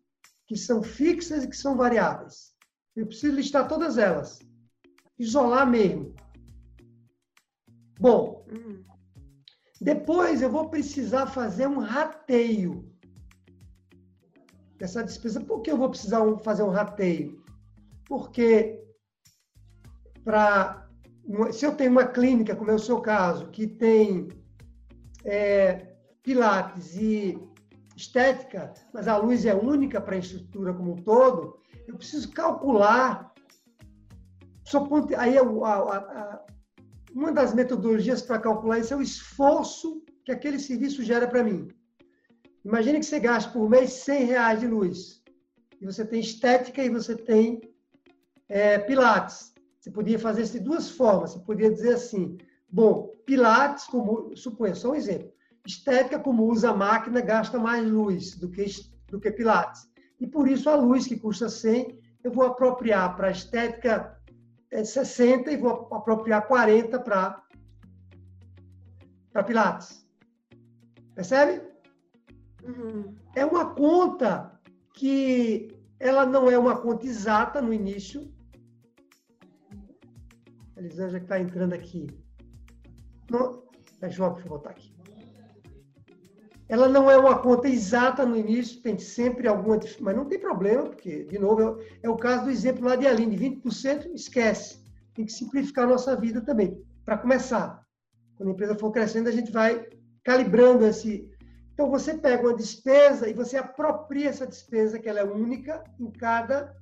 [0.46, 2.52] que são fixas e que são variáveis.
[2.94, 4.38] Eu preciso listar todas elas.
[5.18, 6.14] Isolar mesmo.
[7.98, 8.44] Bom,
[9.80, 12.90] depois eu vou precisar fazer um rateio
[14.78, 15.40] dessa despesa.
[15.40, 17.42] Por que eu vou precisar fazer um rateio?
[18.06, 18.82] Porque
[20.24, 20.86] para
[21.52, 24.28] se eu tenho uma clínica, como é o seu caso, que tem
[25.24, 27.38] é, pilates e
[27.96, 31.58] estética, mas a luz é única para a estrutura como um todo,
[31.88, 33.32] eu preciso calcular.
[35.18, 36.46] Aí a, a, a,
[37.12, 41.68] uma das metodologias para calcular isso é o esforço que aquele serviço gera para mim.
[42.66, 45.22] Imagine que você gasta por mês 100 reais de luz.
[45.81, 47.61] E você tem estética e você tem
[48.48, 49.55] é, Pilates.
[49.79, 51.31] Você podia fazer isso de duas formas.
[51.31, 52.37] Você podia dizer assim,
[52.68, 55.33] bom, Pilates, como, suponha, só um exemplo,
[55.64, 58.66] estética, como usa a máquina, gasta mais luz do que,
[59.12, 59.88] do que Pilates.
[60.18, 64.12] E por isso a luz, que custa 100, eu vou apropriar para estética
[64.72, 67.44] é 60 e vou apropriar 40 para
[69.46, 70.05] Pilates.
[71.14, 71.75] Percebe?
[73.35, 74.59] É uma conta
[74.94, 78.33] que ela não é uma conta exata no início.
[80.76, 82.07] A Elisângela que está entrando aqui.
[83.31, 83.62] Não,
[84.00, 84.96] deixa eu voltar aqui.
[86.68, 90.83] Ela não é uma conta exata no início, tem sempre alguma mas não tem problema,
[90.85, 94.85] porque, de novo, é, é o caso do exemplo lá de Aline, 20% esquece.
[95.14, 97.87] Tem que simplificar a nossa vida também, para começar.
[98.37, 99.87] Quando a empresa for crescendo, a gente vai
[100.24, 101.31] calibrando esse.
[101.76, 106.10] Então, você pega uma despesa e você apropria essa despesa, que ela é única em
[106.10, 106.74] cada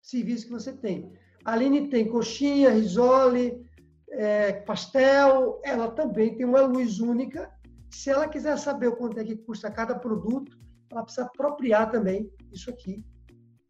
[0.00, 1.12] serviço que você tem.
[1.44, 3.66] A Aline tem coxinha, risole,
[4.10, 7.52] é, pastel, ela também tem uma luz única
[7.94, 10.58] se ela quiser saber o quanto é que custa cada produto,
[10.90, 13.04] ela precisa apropriar também isso aqui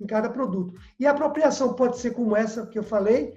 [0.01, 0.81] em cada produto.
[0.99, 3.35] E a apropriação pode ser como essa que eu falei,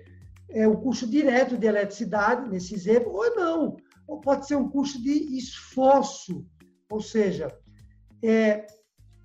[0.50, 3.78] é um custo direto de eletricidade, nesse exemplo, ou não.
[4.08, 6.46] Ou pode ser um custo de esforço,
[6.90, 7.48] ou seja,
[8.24, 8.68] é,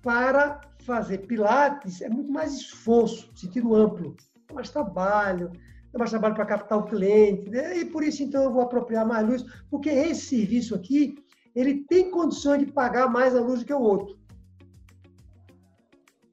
[0.01, 4.15] para fazer pilates é muito mais esforço, sentido amplo,
[4.49, 5.51] é mais trabalho,
[5.93, 7.77] é mais trabalho para captar o cliente, né?
[7.77, 11.15] e por isso então eu vou apropriar mais luz, porque esse serviço aqui
[11.55, 14.17] ele tem condições de pagar mais a luz do que o outro.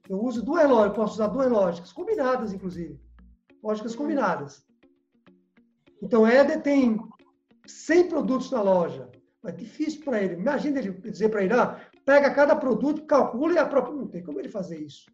[0.09, 2.99] Eu uso duas lógicas, posso usar duas lógicas, combinadas, inclusive.
[3.63, 4.65] Lógicas combinadas.
[6.01, 6.99] Então, Éder tem
[7.65, 9.09] 100 produtos na loja.
[9.45, 10.35] É difícil para ele.
[10.35, 13.95] Imagina ele dizer para ele, ah, pega cada produto, calcula e apropria.
[13.95, 15.05] Não tem como ele fazer isso.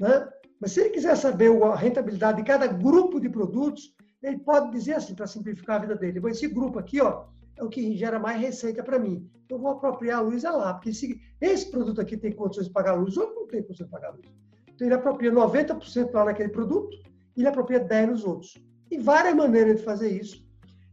[0.00, 0.28] Né?
[0.60, 4.94] Mas se ele quiser saber a rentabilidade de cada grupo de produtos, ele pode dizer
[4.94, 6.20] assim, para simplificar a vida dele.
[6.28, 9.28] Esse grupo aqui, ó, é o que gera mais receita para mim.
[9.44, 12.92] Então, vou apropriar a luz lá, porque se esse produto aqui tem condições de pagar
[12.92, 14.26] a luz, outro não tem condições de pagar a luz.
[14.68, 16.96] Então, ele apropria 90% lá naquele produto
[17.36, 18.54] e ele apropria 10% nos outros.
[18.90, 20.44] E várias maneiras de fazer isso,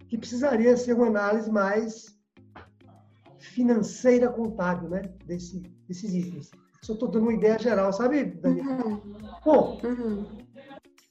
[0.08, 2.15] que precisaria ser uma análise mais
[3.56, 6.52] financeira contábil, né, desse, desses itens.
[6.84, 8.86] Só estou dando uma ideia geral, sabe, Daniel?
[8.86, 9.02] Uhum.
[9.44, 10.26] Bom, uhum.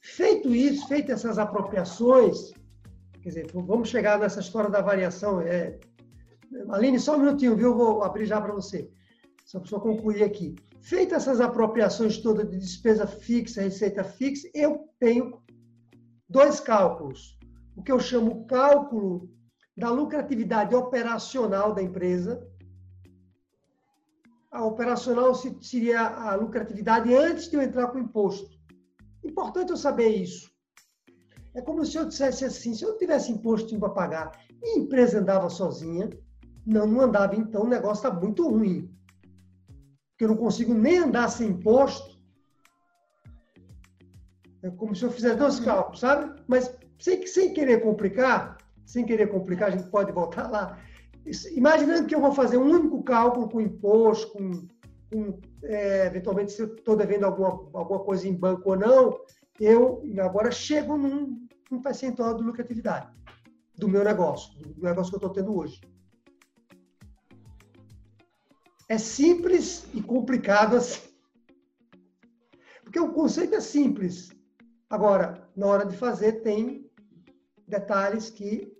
[0.01, 2.53] feito isso, feitas essas apropriações,
[3.25, 5.41] Quer dizer, vamos chegar nessa história da variação.
[5.41, 5.79] É...
[6.69, 7.69] Aline, só um minutinho, viu?
[7.69, 8.87] Eu vou abrir já para você.
[9.43, 10.53] Só para concluir aqui.
[10.79, 15.41] Feitas essas apropriações todas de despesa fixa, receita fixa, eu tenho
[16.29, 17.35] dois cálculos.
[17.75, 19.27] O que eu chamo cálculo
[19.75, 22.47] da lucratividade operacional da empresa.
[24.51, 28.57] A operacional seria a lucratividade antes de eu entrar com o imposto.
[29.23, 30.49] Importante eu saber isso.
[31.53, 34.31] É como se eu dissesse assim: se eu não tivesse imposto para pagar
[34.63, 36.09] e a empresa andava sozinha,
[36.65, 38.89] não, não andava, então o negócio está muito ruim.
[40.11, 42.15] Porque eu não consigo nem andar sem imposto.
[44.63, 46.41] É como se eu fizesse dois cálculos, sabe?
[46.47, 50.79] Mas sem, sem querer complicar, sem querer complicar, a gente pode voltar lá.
[51.55, 54.67] Imaginando que eu vou fazer um único cálculo com imposto, com,
[55.11, 59.19] com é, eventualmente se eu estou devendo alguma, alguma coisa em banco ou não,
[59.59, 63.09] eu agora chego num, num percentual de lucratividade
[63.75, 65.81] do meu negócio, do negócio que eu estou tendo hoje.
[68.87, 71.01] É simples e complicado assim.
[72.83, 74.31] Porque o conceito é simples.
[74.89, 76.89] Agora, na hora de fazer, tem
[77.67, 78.74] detalhes que.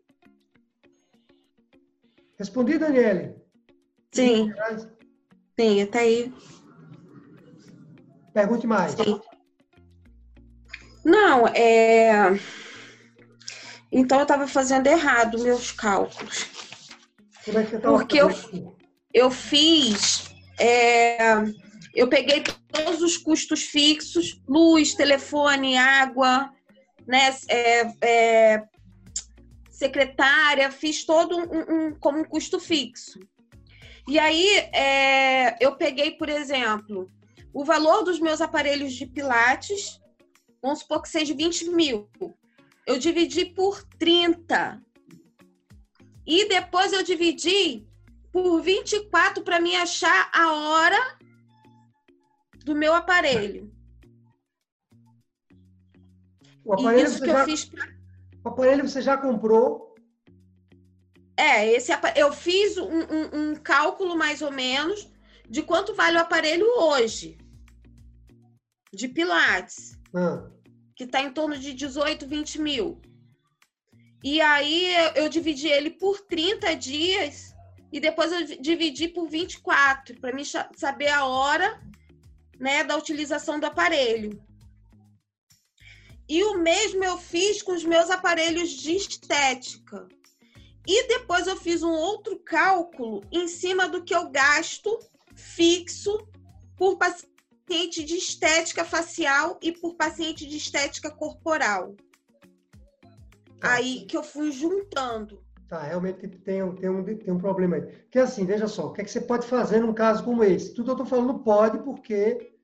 [2.38, 3.36] Respondi, Daniele?
[4.12, 4.52] Sim.
[5.58, 6.34] Sim, até aí.
[8.34, 8.91] Pergunte mais.
[8.91, 9.21] Sim.
[11.04, 12.38] Não, é.
[13.91, 16.50] Então eu estava fazendo errado meus cálculos.
[17.45, 18.30] Como é que Porque eu,
[19.13, 20.34] eu fiz.
[20.60, 21.17] É,
[21.93, 26.52] eu peguei todos os custos fixos, luz, telefone, água,
[27.08, 28.63] né, é, é,
[29.75, 33.19] secretária, fiz todo um, um, como um custo fixo.
[34.07, 37.11] E aí é, eu peguei, por exemplo,
[37.53, 39.99] o valor dos meus aparelhos de pilates
[40.65, 42.09] Vamos supor que seja 20 mil.
[42.88, 44.81] Eu dividi por 30.
[46.25, 47.88] E depois eu dividi
[48.31, 51.19] por 24 para me achar a hora
[52.63, 53.71] do meu aparelho.
[56.63, 57.94] O aparelho, Isso que já, eu fiz pra...
[58.45, 59.95] o aparelho você já comprou?
[61.36, 65.10] É, esse eu fiz um, um, um cálculo mais ou menos
[65.49, 67.38] de quanto vale o aparelho hoje
[68.93, 69.99] de Pilates.
[70.13, 70.49] Ah.
[70.95, 73.01] que está em torno de 18, 20 mil.
[74.23, 77.53] E aí eu dividi ele por 30 dias
[77.91, 80.43] e depois eu dividi por 24, para mim
[80.75, 81.81] saber a hora
[82.58, 84.41] né, da utilização do aparelho.
[86.27, 90.07] E o mesmo eu fiz com os meus aparelhos de estética.
[90.88, 94.99] E depois eu fiz um outro cálculo em cima do que eu gasto
[95.35, 96.17] fixo
[96.77, 101.95] por paciente de estética facial e por paciente de estética corporal.
[103.59, 103.73] Tá.
[103.73, 105.43] Aí que eu fui juntando.
[105.67, 107.81] Tá, realmente tem, tem, um, tem um problema aí.
[107.81, 110.73] Porque assim, veja só, o que, é que você pode fazer num caso como esse?
[110.73, 112.55] Tudo eu estou falando pode porque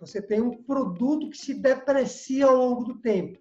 [0.00, 3.38] você tem um produto que se deprecia ao longo do tempo.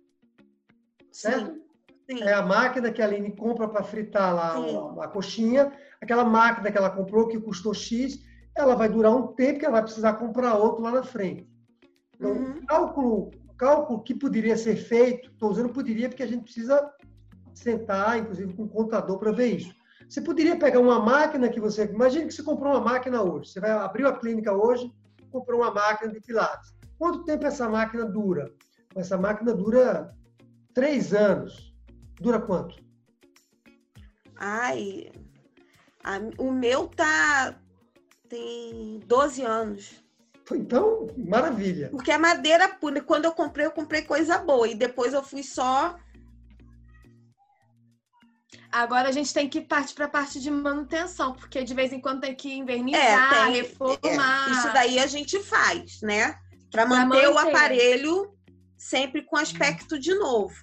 [1.12, 1.54] Certo?
[1.54, 1.70] Sim.
[2.10, 2.24] Sim.
[2.24, 6.72] É a máquina que a Aline compra para fritar lá a, a, coxinha, aquela máquina
[6.72, 8.20] que ela comprou que custou X,
[8.58, 11.48] ela vai durar um tempo que ela vai precisar comprar outro lá na frente.
[12.16, 12.66] Então, uhum.
[12.66, 16.92] cálculo, cálculo que poderia ser feito, estou usando poderia porque a gente precisa
[17.54, 19.74] sentar, inclusive, com um contador para ver isso.
[20.08, 21.86] Você poderia pegar uma máquina que você.
[21.86, 23.52] Imagine que você comprou uma máquina hoje.
[23.52, 24.92] Você vai abrir a clínica hoje,
[25.30, 26.74] comprou uma máquina de Pilates.
[26.98, 28.52] Quanto tempo essa máquina dura?
[28.96, 30.14] Essa máquina dura
[30.74, 31.74] três anos.
[32.20, 32.76] Dura quanto?
[34.36, 35.12] Ai,
[36.04, 37.56] a, o meu tá
[38.28, 40.04] tem 12 anos.
[40.52, 41.90] Então, maravilha.
[41.90, 43.02] Porque é madeira pura.
[43.02, 44.68] Quando eu comprei, eu comprei coisa boa.
[44.68, 45.96] E depois eu fui só
[48.72, 52.00] Agora a gente tem que partir para a parte de manutenção, porque de vez em
[52.00, 54.48] quando tem que invernizar, é, tem, reformar.
[54.48, 56.38] É, isso daí a gente faz, né?
[56.70, 58.32] Para manter, manter, o aparelho
[58.78, 60.56] sempre com aspecto de novo,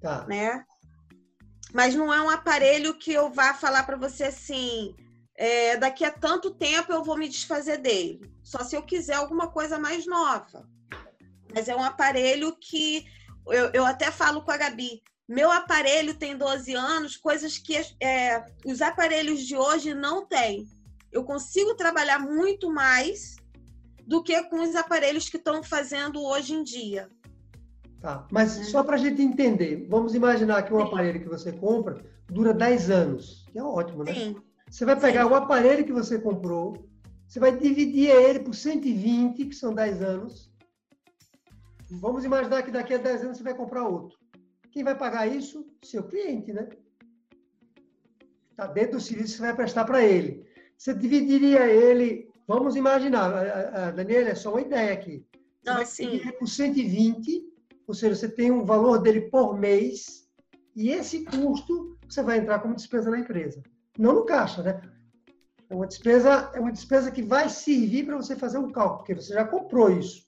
[0.00, 0.26] tá.
[0.26, 0.64] né?
[1.72, 4.94] Mas não é um aparelho que eu vá falar para você assim,
[5.36, 8.20] é, daqui a tanto tempo eu vou me desfazer dele.
[8.42, 10.68] Só se eu quiser alguma coisa mais nova.
[11.54, 13.06] Mas é um aparelho que
[13.46, 18.44] eu, eu até falo com a Gabi, meu aparelho tem 12 anos, coisas que é,
[18.64, 20.66] os aparelhos de hoje não têm.
[21.10, 23.36] Eu consigo trabalhar muito mais
[24.06, 27.08] do que com os aparelhos que estão fazendo hoje em dia.
[28.00, 28.64] Tá, mas é.
[28.64, 30.86] só para a gente entender, vamos imaginar que um Sim.
[30.88, 34.14] aparelho que você compra dura 10 anos, que é ótimo, né?
[34.14, 34.36] Sim.
[34.68, 35.30] Você vai pegar Sim.
[35.30, 36.88] o aparelho que você comprou,
[37.28, 40.50] você vai dividir ele por 120, que são 10 anos.
[41.90, 44.18] Vamos imaginar que daqui a 10 anos você vai comprar outro.
[44.72, 45.66] Quem vai pagar isso?
[45.82, 46.66] Seu cliente, né?
[48.50, 50.46] Está dentro do serviço que você vai prestar para ele.
[50.76, 55.24] Você dividiria ele, vamos imaginar, a, a, Daniela, é só uma ideia aqui.
[55.62, 56.32] Você Não, sim.
[56.38, 57.44] por 120,
[57.86, 60.26] ou seja, você tem um valor dele por mês,
[60.74, 63.62] e esse custo você vai entrar como despesa na empresa.
[63.98, 64.80] Não no caixa, né?
[65.68, 69.14] É uma despesa, é uma despesa que vai servir para você fazer um cálculo, porque
[69.14, 70.26] você já comprou isso.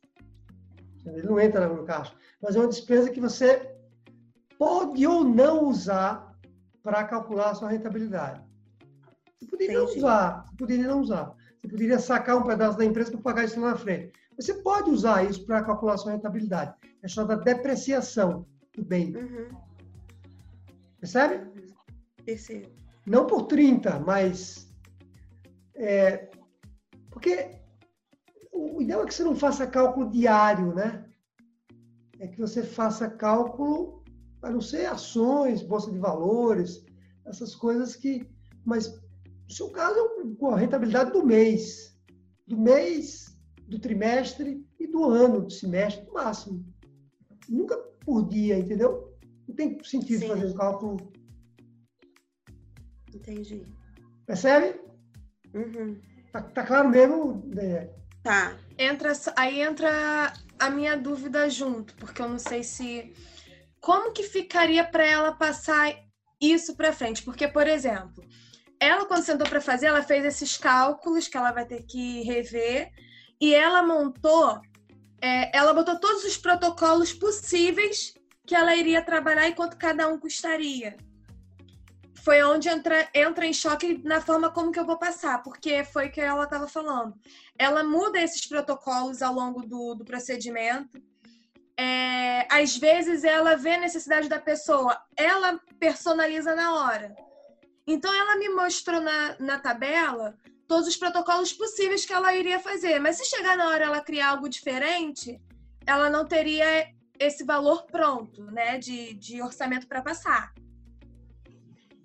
[1.06, 2.14] Ele não entra no caixa.
[2.42, 3.73] Mas é uma despesa que você
[4.64, 6.34] pode ou não usar
[6.82, 8.42] para calcular a sua rentabilidade.
[9.38, 9.98] Você poderia Entendi.
[9.98, 11.34] usar, você poderia não usar.
[11.60, 14.12] Você poderia sacar um pedaço da empresa para pagar isso lá na frente.
[14.36, 16.74] Você pode usar isso para calcular a sua rentabilidade.
[17.02, 19.14] É chamada depreciação do bem.
[19.14, 19.48] Uhum.
[20.98, 21.46] Percebe?
[22.24, 22.70] Percebo.
[23.06, 24.66] Não por 30, mas.
[25.74, 26.30] É,
[27.10, 27.50] porque
[28.50, 31.04] o ideal é que você não faça cálculo diário, né?
[32.18, 34.03] É que você faça cálculo
[34.44, 36.84] a não ser ações, bolsa de valores,
[37.24, 38.28] essas coisas que.
[38.64, 41.98] Mas no seu caso é com a rentabilidade do mês,
[42.46, 46.64] do mês, do trimestre e do ano, do semestre, no máximo.
[47.48, 49.14] Nunca por dia, entendeu?
[49.48, 50.28] Não tem sentido Sim.
[50.28, 51.12] fazer um cálculo.
[53.14, 53.64] Entendi.
[54.26, 54.80] Percebe?
[55.54, 55.96] Uhum.
[56.32, 57.42] Tá, tá, claro mesmo?
[57.46, 57.90] Né?
[58.22, 58.56] Tá.
[58.76, 63.12] Entra, aí entra a minha dúvida junto, porque eu não sei se
[63.84, 65.94] como que ficaria para ela passar
[66.40, 67.22] isso para frente?
[67.22, 68.24] Porque, por exemplo,
[68.80, 72.90] ela quando sentou para fazer, ela fez esses cálculos que ela vai ter que rever
[73.38, 74.58] e ela montou,
[75.20, 78.14] é, ela botou todos os protocolos possíveis
[78.46, 80.96] que ela iria trabalhar e quanto cada um custaria.
[82.24, 86.06] Foi onde entra, entra em choque na forma como que eu vou passar, porque foi
[86.06, 87.14] o que ela estava falando.
[87.58, 90.98] Ela muda esses protocolos ao longo do, do procedimento
[91.78, 97.14] é, às vezes ela vê a necessidade da pessoa, ela personaliza na hora.
[97.86, 102.98] Então ela me mostrou na, na tabela todos os protocolos possíveis que ela iria fazer.
[102.98, 105.40] Mas se chegar na hora ela criar algo diferente,
[105.86, 110.52] ela não teria esse valor pronto, né, de, de orçamento para passar.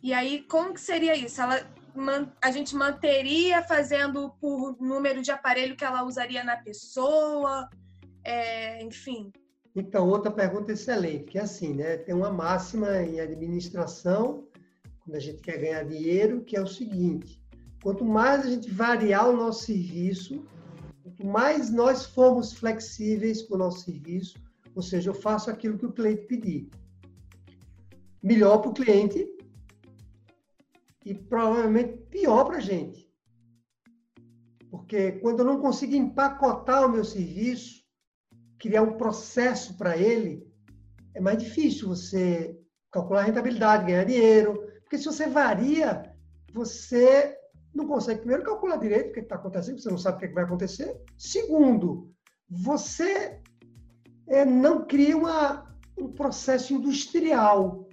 [0.02, 1.42] E aí, como que seria isso?
[1.42, 1.68] Ela,
[2.42, 7.70] a gente manteria fazendo por número de aparelho que ela usaria na pessoa,
[8.24, 9.32] é, enfim.
[9.76, 11.98] Então, outra pergunta excelente, que é assim, né?
[11.98, 14.48] Tem uma máxima em administração,
[15.00, 17.42] quando a gente quer ganhar dinheiro, que é o seguinte:
[17.82, 20.44] quanto mais a gente variar o nosso serviço,
[21.04, 24.38] quanto mais nós formos flexíveis com o nosso serviço,
[24.76, 26.70] ou seja, eu faço aquilo que o cliente pedir,
[28.22, 29.28] melhor para o cliente
[31.06, 33.10] e provavelmente pior para a gente.
[34.70, 37.79] Porque quando eu não consigo empacotar o meu serviço,
[38.60, 40.46] criar um processo para ele,
[41.16, 42.58] é mais difícil você
[42.92, 44.68] calcular a rentabilidade, ganhar dinheiro.
[44.82, 46.14] Porque se você varia,
[46.54, 47.38] você
[47.74, 50.34] não consegue, primeiro, calcular direito o que está acontecendo, você não sabe o que, é
[50.34, 51.00] vai acontecer.
[51.18, 52.12] Segundo,
[52.50, 53.40] você
[54.28, 57.88] é, não cria uma, um processo industrial.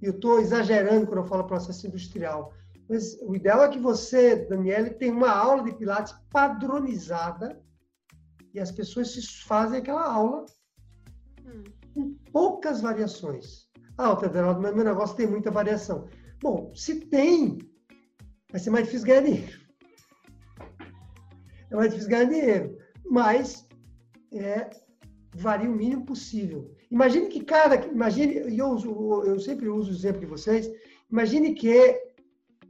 [0.00, 2.52] Eu estou exagerando quando eu falo processo industrial.
[2.88, 7.60] Mas o ideal é que você, Daniele, tenha uma aula de Pilates padronizada
[8.56, 10.46] e as pessoas se fazem aquela aula
[11.44, 11.64] hum.
[11.92, 13.68] com poucas variações.
[13.98, 16.08] Ah, Teoderaldo, mas meu negócio tem muita variação.
[16.40, 17.58] Bom, se tem,
[18.50, 19.60] vai ser mais difícil ganhar dinheiro.
[21.70, 22.78] É mais difícil ganhar dinheiro,
[23.10, 23.68] mas
[24.32, 24.70] é,
[25.34, 26.74] varia o mínimo possível.
[26.90, 30.70] Imagine que cada, imagine, eu, uso, eu sempre uso o exemplo de vocês,
[31.10, 32.12] imagine que é,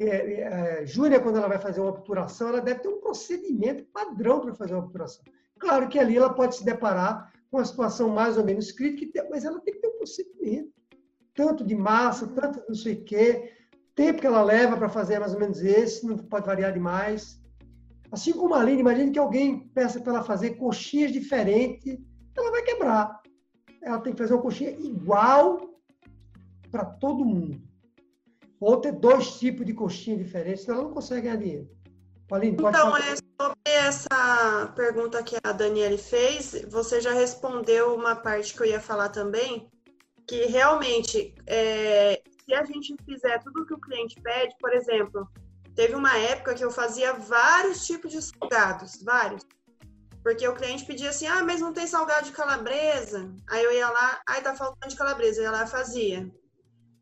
[0.01, 4.55] é, Júlia, quando ela vai fazer uma obturação, ela deve ter um procedimento padrão para
[4.55, 5.24] fazer uma obturação.
[5.59, 9.44] Claro que ali ela pode se deparar com uma situação mais ou menos crítica, mas
[9.44, 10.70] ela tem que ter um procedimento.
[11.34, 13.52] Tanto de massa, tanto não sei o quê,
[13.94, 17.40] tempo que ela leva para fazer mais ou menos esse, não pode variar demais.
[18.12, 21.98] Assim como a Aline, imagine que alguém peça para ela fazer coxinhas diferentes,
[22.36, 23.20] ela vai quebrar.
[23.82, 25.80] Ela tem que fazer uma coxinha igual
[26.70, 27.61] para todo mundo.
[28.61, 31.70] Ou ter dois tipos de coxinha diferentes, senão ela não consegue ganhar dinheiro.
[32.30, 38.16] Aline, pode então, é sobre essa pergunta que a Daniele fez, você já respondeu uma
[38.16, 39.70] parte que eu ia falar também,
[40.26, 45.28] que realmente, é, se a gente fizer tudo o que o cliente pede, por exemplo,
[45.74, 49.43] teve uma época que eu fazia vários tipos de salgados, vários.
[50.22, 53.32] Porque o cliente pedia assim, ah, mas não tem salgado de calabresa.
[53.49, 56.28] Aí eu ia lá, aí tá faltando de calabresa, eu ia lá e fazia.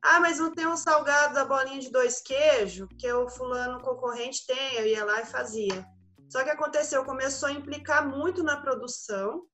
[0.03, 4.47] Ah, mas não tem um salgado da bolinha de dois queijos, que o fulano concorrente
[4.47, 5.87] tem, eu ia lá e fazia.
[6.29, 9.47] Só que aconteceu, começou a implicar muito na produção,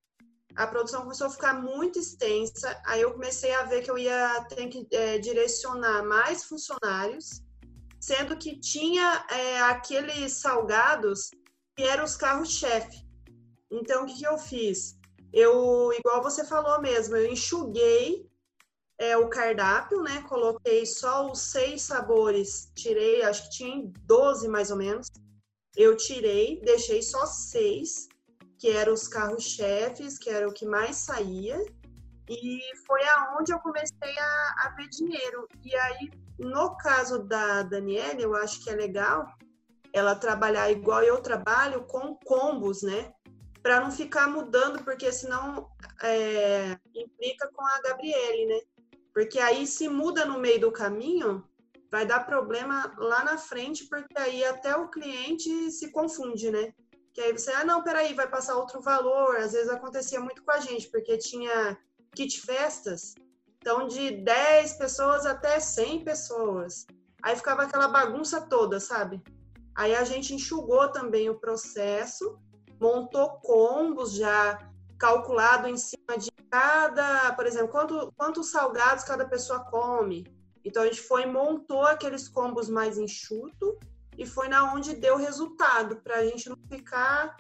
[0.57, 4.45] a produção começou a ficar muito extensa, aí eu comecei a ver que eu ia
[4.49, 7.43] ter que é, direcionar mais funcionários,
[8.01, 11.31] sendo que tinha é, aqueles salgados
[11.77, 13.07] que eram os carros-chefe.
[13.71, 14.99] Então, o que, que eu fiz?
[15.33, 18.29] Eu, igual você falou mesmo, eu enxuguei
[18.99, 20.23] é, o cardápio, né?
[20.29, 25.09] Coloquei só os seis sabores, tirei, acho que tinha 12 mais ou menos.
[25.77, 28.09] Eu tirei, deixei só seis,
[28.59, 31.59] que eram os carros-chefes, que era o que mais saía.
[32.29, 35.49] E foi aonde eu comecei a, a ver dinheiro.
[35.65, 39.27] E aí, no caso da Daniela, eu acho que é legal
[39.93, 43.13] ela trabalhar igual eu trabalho com combos, né?
[43.63, 45.69] Para não ficar mudando, porque senão
[46.03, 48.61] é, implica com a Gabriele, né?
[49.13, 51.45] Porque aí, se muda no meio do caminho,
[51.91, 56.73] vai dar problema lá na frente, porque aí até o cliente se confunde, né?
[57.13, 59.37] Que aí você, ah, não, peraí, vai passar outro valor.
[59.37, 61.77] Às vezes acontecia muito com a gente, porque tinha
[62.15, 63.15] kit festas,
[63.59, 66.87] então de 10 pessoas até 100 pessoas.
[67.23, 69.23] Aí ficava aquela bagunça toda, sabe?
[69.77, 72.39] Aí a gente enxugou também o processo,
[72.81, 74.59] montou combos já
[74.99, 80.25] calculado em cima de cada, por exemplo, quanto, quantos salgados cada pessoa come.
[80.65, 83.79] Então a gente foi montou aqueles combos mais enxuto
[84.17, 87.37] e foi na onde deu resultado para a gente não ficar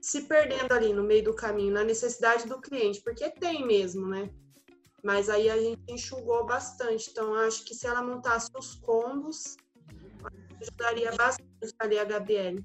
[0.00, 4.30] se perdendo ali no meio do caminho, na necessidade do cliente, porque tem mesmo, né?
[5.02, 7.10] Mas aí a gente enxugou bastante.
[7.10, 9.56] Então acho que se ela montasse os combos,
[10.60, 12.64] ajudaria bastante ali a Gabriele.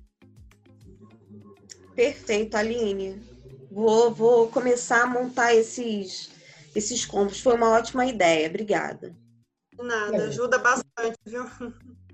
[1.95, 3.21] Perfeito, Aline.
[3.71, 6.29] Vou, vou começar a montar esses,
[6.75, 7.41] esses combos.
[7.41, 8.47] Foi uma ótima ideia.
[8.47, 9.15] Obrigada.
[9.79, 11.45] Nada, ajuda bastante, viu?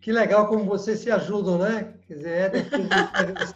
[0.00, 1.92] Que legal como vocês se ajudam, né?
[2.06, 3.54] Quer dizer, é defesa,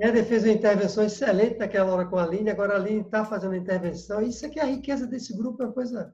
[0.00, 3.52] é defesa uma intervenção excelente naquela hora com a Aline, agora a Aline está fazendo
[3.52, 4.20] a intervenção.
[4.20, 6.12] Isso aqui é a riqueza desse grupo, é uma coisa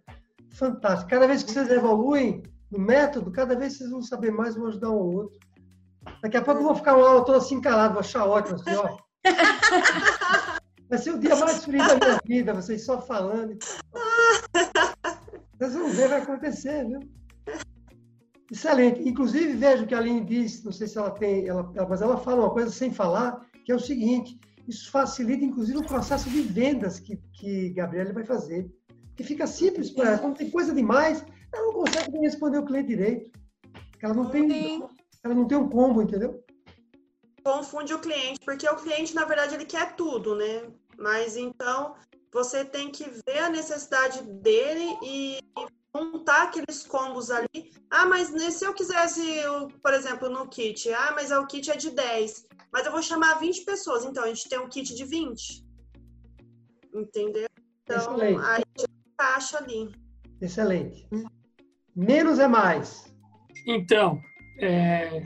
[0.51, 1.09] fantástica.
[1.09, 4.91] Cada vez que vocês evoluem no método, cada vez vocês vão saber mais, vão ajudar
[4.91, 5.39] um ao outro.
[6.23, 8.75] Daqui a pouco eu vou ficar uma aula toda assim calado, vou achar ótimo, assim,
[8.75, 8.97] ó.
[10.89, 13.57] Vai ser o dia mais frio da minha vida, vocês só falando.
[15.59, 17.01] Vocês vão ver, vai acontecer, viu?
[18.51, 19.09] Excelente.
[19.09, 22.43] Inclusive, vejo que a Aline disse, não sei se ela tem, ela, mas ela fala
[22.43, 24.39] uma coisa sem falar, que é o seguinte:
[24.69, 28.71] Isso facilita, inclusive, o processo de vendas que, que Gabriela vai fazer.
[29.17, 30.19] Que fica simples para ela.
[30.19, 33.31] Quando tem coisa demais, ela não consegue nem responder o cliente direito.
[34.03, 34.85] Ela não tem,
[35.25, 36.45] ela não tem um combo, entendeu?
[37.43, 40.69] Confunde o cliente, porque o cliente, na verdade, ele quer tudo, né?
[40.99, 41.95] Mas então
[42.37, 45.39] você tem que ver a necessidade dele e
[45.95, 47.72] montar aqueles combos ali.
[47.91, 49.22] Ah, mas se eu quisesse,
[49.82, 53.41] por exemplo, no kit, ah, mas o kit é de 10, mas eu vou chamar
[53.41, 55.64] 20 pessoas, então a gente tem um kit de 20.
[56.95, 57.49] Entendeu?
[57.82, 58.39] Então, Excelente.
[58.45, 59.95] aí a gente encaixa ali.
[60.39, 61.09] Excelente.
[61.95, 63.11] Menos é mais.
[63.66, 64.20] Então,
[64.61, 65.22] é,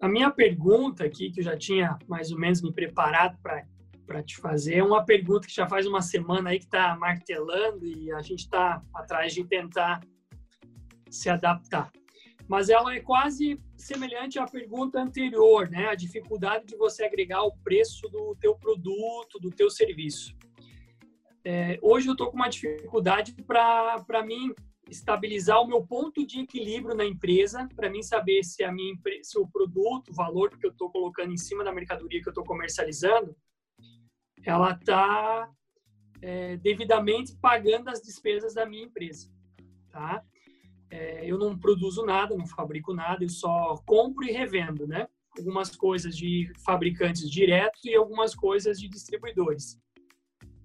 [0.00, 3.64] a minha pergunta aqui, que eu já tinha mais ou menos me preparado para
[4.22, 8.12] te fazer, é uma pergunta que já faz uma semana aí que está martelando e
[8.12, 10.00] a gente está atrás de tentar
[11.08, 11.90] se adaptar.
[12.48, 15.86] Mas ela é quase semelhante à pergunta anterior, né?
[15.86, 20.36] A dificuldade de você agregar o preço do teu produto, do teu serviço.
[21.44, 24.52] É, hoje eu estou com uma dificuldade para mim
[24.90, 29.38] estabilizar o meu ponto de equilíbrio na empresa, para mim saber se a minha se
[29.38, 32.44] o produto, o valor que eu estou colocando em cima da mercadoria que eu estou
[32.44, 33.34] comercializando,
[34.44, 35.50] ela está
[36.22, 39.30] é, devidamente pagando as despesas da minha empresa,
[39.90, 40.22] tá?
[40.90, 45.06] É, eu não produzo nada, não fabrico nada, eu só compro e revendo, né?
[45.38, 49.80] Algumas coisas de fabricantes diretos e algumas coisas de distribuidores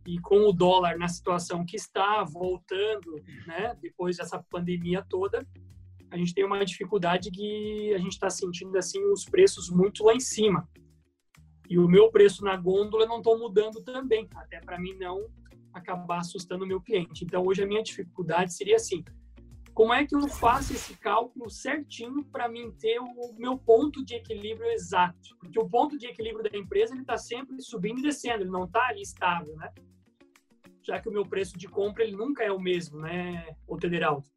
[0.06, 5.46] e com o dólar na situação que está, voltando, né, depois dessa pandemia toda,
[6.12, 10.14] a gente tem uma dificuldade que a gente está sentindo assim os preços muito lá
[10.14, 10.70] em cima.
[11.70, 15.28] E o meu preço na gôndola não estou mudando também, até para mim não
[15.74, 17.24] acabar assustando o meu cliente.
[17.24, 19.04] Então hoje a minha dificuldade seria assim:
[19.74, 24.16] como é que eu faço esse cálculo certinho para mim ter o meu ponto de
[24.16, 25.36] equilíbrio exato?
[25.40, 28.66] Porque o ponto de equilíbrio da empresa ele está sempre subindo e descendo, ele não
[28.66, 29.72] está ali estável, né?
[30.86, 34.28] já que o meu preço de compra ele nunca é o mesmo, né, o Tederaldo?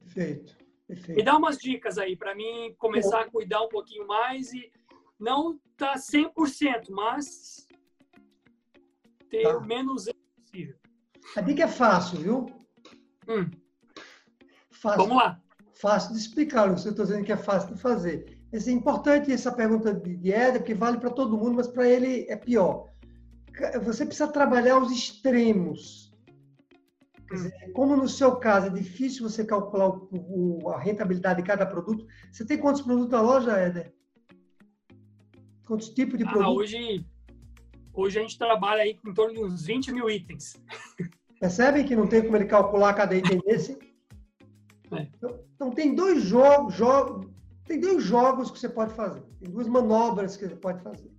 [0.00, 0.56] Perfeito,
[0.86, 1.16] perfeito.
[1.16, 4.70] Me dá umas dicas aí para mim começar a cuidar um pouquinho mais e
[5.22, 7.66] não tá 100%, mas
[9.30, 9.56] ter tá.
[9.56, 10.06] o menos
[10.36, 10.76] possível.
[11.36, 12.46] A dica é fácil, viu?
[13.28, 13.50] Hum.
[14.70, 15.02] Fácil.
[15.02, 15.40] Vamos lá.
[15.74, 18.38] Fácil de explicar, você está dizendo que é fácil de fazer.
[18.52, 22.36] É importante essa pergunta de Éder, porque vale para todo mundo, mas para ele é
[22.36, 22.92] pior
[23.82, 26.12] você precisa trabalhar os extremos.
[27.30, 31.64] Dizer, como no seu caso é difícil você calcular o, o, a rentabilidade de cada
[31.64, 33.94] produto, você tem quantos produtos na loja, Éder?
[35.72, 36.54] Quantos tipos de ah, produtos?
[36.54, 37.06] Hoje,
[37.94, 40.62] hoje a gente trabalha aí com em torno de uns 20 mil itens.
[41.40, 43.78] Percebem que não tem como ele calcular cada item desse?
[44.92, 45.08] É.
[45.16, 47.26] Então, então, tem dois jogos, jogos,
[47.64, 51.10] tem dois jogos que você pode fazer, tem duas manobras que você pode fazer.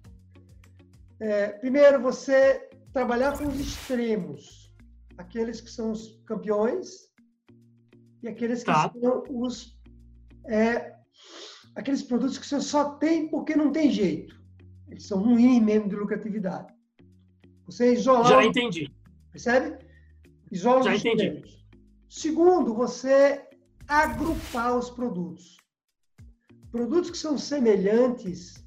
[1.19, 4.71] É, primeiro, você trabalhar com os extremos,
[5.17, 7.11] aqueles que são os campeões
[8.21, 8.93] e aqueles que tá.
[9.01, 9.81] são os
[10.45, 10.93] é,
[11.75, 14.42] aqueles produtos que você só tem porque não tem jeito.
[14.93, 16.71] Eles são ruins mesmo de lucratividade.
[17.65, 18.27] Você isolar.
[18.27, 18.93] Já entendi.
[19.31, 19.83] Percebe?
[20.51, 21.43] Isola Já os entendi.
[22.07, 23.43] Segundo, você
[23.87, 25.57] agrupar os produtos.
[26.71, 28.63] Produtos que são semelhantes,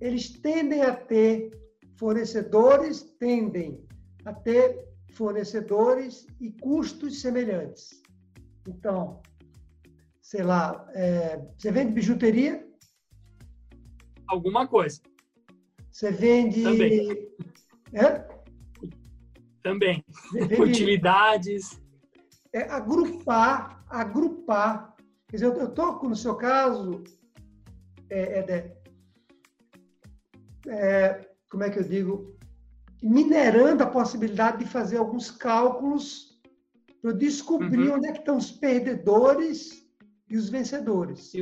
[0.00, 1.50] eles tendem a ter
[1.96, 3.86] fornecedores tendem
[4.24, 8.02] a ter fornecedores e custos semelhantes.
[8.66, 9.20] Então,
[10.22, 12.66] sei lá, é, você vende bijuteria?
[14.26, 15.02] Alguma coisa.
[15.92, 16.62] Você vende.
[16.62, 17.28] Também.
[17.92, 18.26] É?
[19.62, 20.04] Também.
[20.32, 20.62] Vende...
[20.62, 21.80] Utilidades.
[22.52, 24.96] É agrupar, agrupar.
[25.28, 27.04] Quer dizer, eu toco no seu caso,
[28.10, 28.76] é, é,
[30.68, 32.36] é, como é que eu digo,
[33.02, 36.40] minerando a possibilidade de fazer alguns cálculos
[37.00, 37.96] para descobrir uhum.
[37.96, 39.86] onde é que estão os perdedores
[40.28, 41.32] e os vencedores.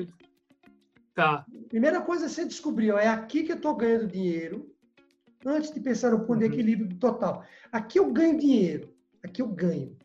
[1.14, 1.44] Tá.
[1.68, 4.72] Primeira coisa é você descobrir, ó, é aqui que eu estou ganhando dinheiro,
[5.44, 6.38] antes de pensar no ponto uhum.
[6.38, 7.44] de equilíbrio total.
[7.72, 8.92] Aqui eu ganho dinheiro,
[9.22, 9.96] aqui eu ganho.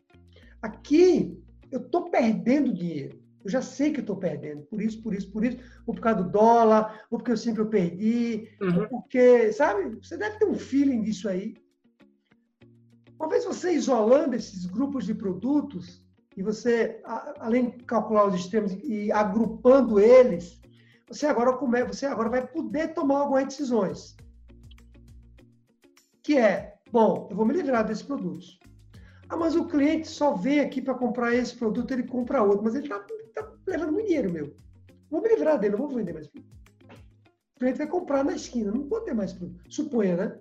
[0.60, 3.24] Aqui eu estou perdendo dinheiro.
[3.44, 6.22] Eu já sei que estou perdendo, por isso, por isso, por isso, ou por causa
[6.22, 8.80] do dólar, ou porque eu sempre eu perdi, uhum.
[8.80, 9.94] ou porque, sabe?
[10.02, 11.54] Você deve ter um feeling disso aí.
[13.18, 16.04] Uma vez você isolando esses grupos de produtos,
[16.36, 17.00] e você,
[17.38, 20.60] além de calcular os extremos e agrupando eles,
[21.08, 24.16] você agora, come, você agora vai poder tomar algumas decisões.
[26.22, 28.58] Que é, bom, eu vou me livrar desses produtos.
[29.28, 32.74] Ah, mas o cliente só vem aqui para comprar esse produto, ele compra outro, mas
[32.74, 33.00] ele está
[33.34, 34.54] tá levando muito dinheiro meu.
[35.10, 36.56] Vou me livrar dele, não vou vender mais produto.
[37.54, 39.62] O cliente vai comprar na esquina, não vou ter mais produto.
[39.72, 40.38] Suponha, né?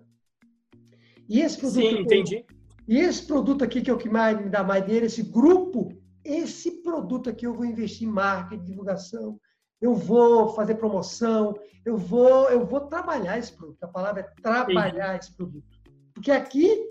[1.29, 2.45] E esse produto Sim, entendi.
[2.87, 5.91] E esse produto aqui, que é o que mais me dá mais dinheiro, esse grupo,
[6.23, 9.39] esse produto aqui eu vou investir em marketing, divulgação,
[9.81, 13.83] eu vou fazer promoção, eu vou, eu vou trabalhar esse produto.
[13.83, 15.19] A palavra é trabalhar Sim.
[15.19, 15.67] esse produto.
[16.13, 16.83] Porque aqui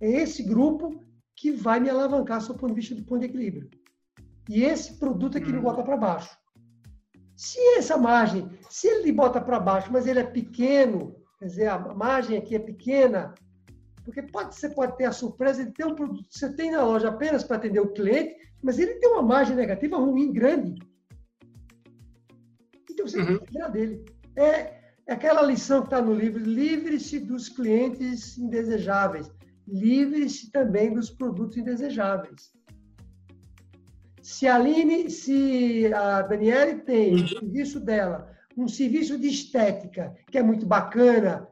[0.00, 1.00] é esse grupo
[1.34, 3.70] que vai me alavancar do ponto de vista do ponto de equilíbrio.
[4.48, 5.54] E esse produto aqui hum.
[5.54, 6.36] me bota para baixo.
[7.36, 11.78] Se essa margem, se ele bota para baixo, mas ele é pequeno, quer dizer, a
[11.78, 13.34] margem aqui é pequena,
[14.04, 16.84] porque pode, você pode ter a surpresa de ter um produto que você tem na
[16.84, 20.80] loja apenas para atender o cliente, mas ele tem uma margem negativa ruim, grande.
[22.92, 23.26] Então você uhum.
[23.26, 24.04] tem que tirar dele.
[24.36, 29.30] É, é aquela lição que está no livro: livre-se dos clientes indesejáveis,
[29.66, 32.52] livre-se também dos produtos indesejáveis.
[34.22, 40.38] Se a Aline, se a Daniele tem o serviço dela, um serviço de estética que
[40.38, 41.48] é muito bacana,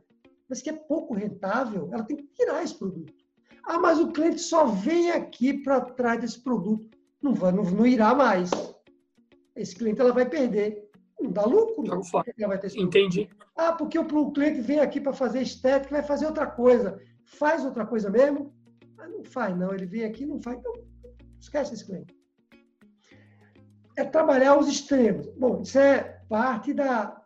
[0.49, 3.12] mas que é pouco rentável, ela tem que tirar esse produto.
[3.64, 6.88] Ah, mas o cliente só vem aqui para trás desse produto.
[7.22, 8.51] Não, vai, não, não, irá mais.
[9.55, 10.89] Esse cliente ela vai perder.
[11.20, 11.84] Não dá lucro.
[11.84, 12.02] Não
[12.48, 13.28] vai ter Entendi.
[13.56, 17.00] Ah, porque o, cliente vem aqui para fazer estética, vai fazer outra coisa.
[17.24, 18.52] Faz outra coisa mesmo?
[18.98, 19.72] Ah, não faz, não.
[19.72, 20.58] Ele vem aqui não faz.
[20.58, 20.72] Então,
[21.38, 22.14] esquece esse cliente.
[23.96, 25.26] É trabalhar os extremos.
[25.36, 27.20] Bom, isso é parte da,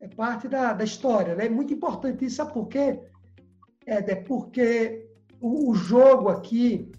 [0.00, 1.46] é parte da, da história, né?
[1.46, 3.00] É muito importante isso, sabe por quê?
[3.86, 5.08] É, é porque
[5.40, 6.90] o, o, jogo aqui,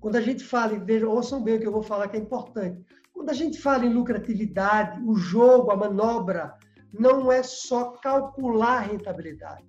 [0.00, 2.84] quando a gente fala, veja, ouçam bem o que eu vou falar que é importante.
[3.12, 6.56] Quando a gente fala em lucratividade, o jogo, a manobra,
[6.92, 9.68] não é só calcular a rentabilidade.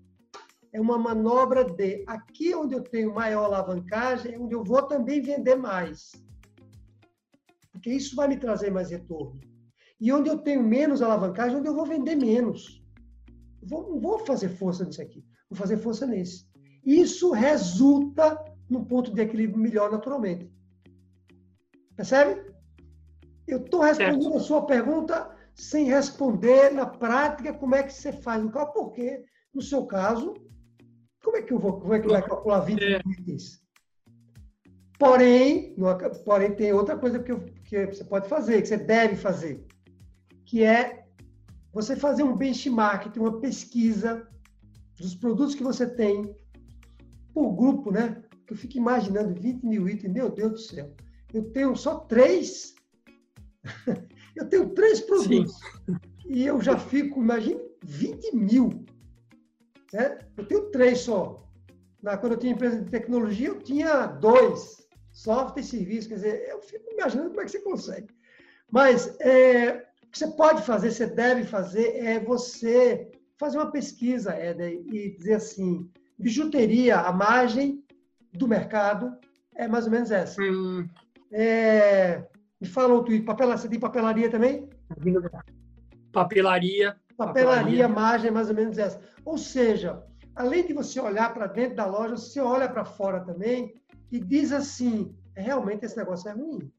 [0.73, 5.21] É uma manobra de aqui onde eu tenho maior alavancagem, é onde eu vou também
[5.21, 6.11] vender mais.
[7.71, 9.39] Porque isso vai me trazer mais retorno.
[9.99, 12.81] E onde eu tenho menos alavancagem, onde eu vou vender menos.
[13.61, 16.47] Vou, não vou fazer força nisso aqui, vou fazer força nesse.
[16.83, 20.51] Isso resulta num ponto de equilíbrio melhor naturalmente.
[21.95, 22.50] Percebe?
[23.47, 24.37] Eu estou respondendo certo.
[24.37, 29.23] a sua pergunta sem responder na prática como é que você faz no cálculo, porque,
[29.53, 30.33] no seu caso,
[31.23, 33.01] como é que eu vou, como é que vai calcular 20 é.
[33.19, 33.61] itens?
[34.97, 35.75] Porém,
[36.23, 39.65] porém, tem outra coisa que, eu, que você pode fazer, que você deve fazer
[40.51, 41.05] que é
[41.71, 44.27] você fazer um benchmark, uma pesquisa
[44.99, 46.35] dos produtos que você tem
[47.33, 48.21] por grupo, né?
[48.49, 50.93] Eu fico imaginando 20 mil itens, meu Deus do céu.
[51.33, 52.75] Eu tenho só três.
[54.35, 55.53] eu tenho três produtos.
[55.85, 55.95] Sim.
[56.27, 58.85] E eu já fico, imagine, 20 mil.
[59.93, 60.17] Né?
[60.37, 61.45] Eu tenho três só.
[62.01, 64.87] Na, quando eu tinha empresa de tecnologia, eu tinha dois.
[65.11, 66.07] Software e serviço.
[66.07, 68.07] Quer dizer, eu fico imaginando como é que você consegue.
[68.69, 74.81] Mas é, que você pode fazer, você deve fazer, é você fazer uma pesquisa, Éder,
[74.93, 77.83] e dizer assim, bijuteria, a margem
[78.33, 79.17] do mercado
[79.55, 80.41] é mais ou menos essa.
[80.41, 80.87] Hum.
[81.31, 82.23] É,
[82.61, 84.69] me fala outro, papel, você tem papelaria também?
[86.11, 86.95] Papelaria.
[87.17, 89.01] Papelaria, margem é mais ou menos essa.
[89.25, 90.03] Ou seja,
[90.35, 93.73] além de você olhar para dentro da loja, você olha para fora também
[94.11, 96.71] e diz assim, realmente esse negócio é ruim.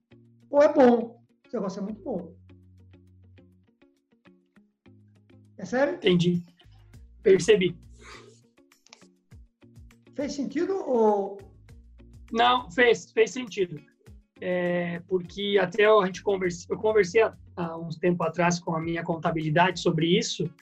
[0.49, 2.33] Ou é bom, esse negócio é muito bom.
[5.57, 5.97] Percebe?
[5.97, 6.43] Entendi.
[7.25, 7.77] Percebi.
[10.15, 11.39] Fez sentido ou.
[12.31, 13.81] Não, fez, fez sentido.
[14.45, 19.05] É, porque até a gente converse, eu conversei há, uns tempo atrás com a minha
[19.05, 20.53] contabilidade sobre isso,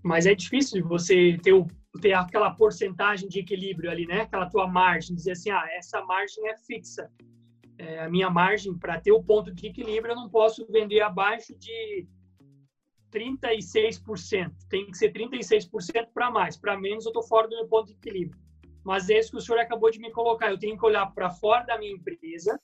[0.00, 1.66] mas é difícil você ter, o,
[2.00, 4.20] ter aquela porcentagem de equilíbrio ali, né?
[4.20, 7.10] Aquela tua margem, dizer assim, ah, essa margem é fixa.
[7.76, 11.58] É, a minha margem, para ter o ponto de equilíbrio, eu não posso vender abaixo
[11.58, 12.06] de
[13.12, 14.52] 36%.
[14.68, 16.56] Tem que ser 36% para mais.
[16.56, 18.40] Para menos, eu estou fora do meu ponto de equilíbrio.
[18.84, 20.50] Mas é isso que o senhor acabou de me colocar.
[20.50, 22.60] Eu tenho que olhar para fora da minha empresa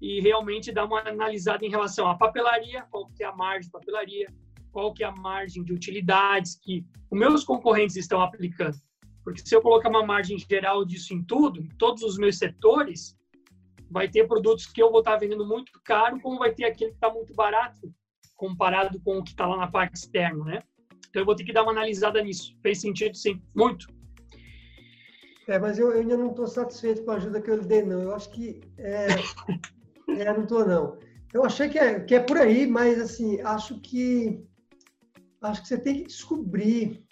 [0.00, 3.70] e realmente dar uma analisada em relação à papelaria, qual que é a margem de
[3.70, 4.26] papelaria,
[4.70, 8.76] qual que é a margem de utilidades que os meus concorrentes estão aplicando.
[9.24, 13.16] Porque se eu colocar uma margem geral disso em tudo, em todos os meus setores,
[13.90, 16.96] vai ter produtos que eu vou estar vendendo muito caro, como vai ter aquele que
[16.96, 17.92] está muito barato,
[18.36, 20.62] comparado com o que está lá na parte externa, né?
[21.08, 22.56] Então eu vou ter que dar uma analisada nisso.
[22.62, 23.88] Fez sentido, sim, muito.
[25.48, 27.82] É, mas eu, eu ainda não estou satisfeito com a ajuda que eu lhe dei,
[27.82, 28.02] não.
[28.02, 29.06] Eu acho que é,
[30.20, 30.98] é não estou não.
[31.32, 34.46] Eu achei que é, que é por aí, mas assim acho que
[35.40, 37.02] acho que você tem que descobrir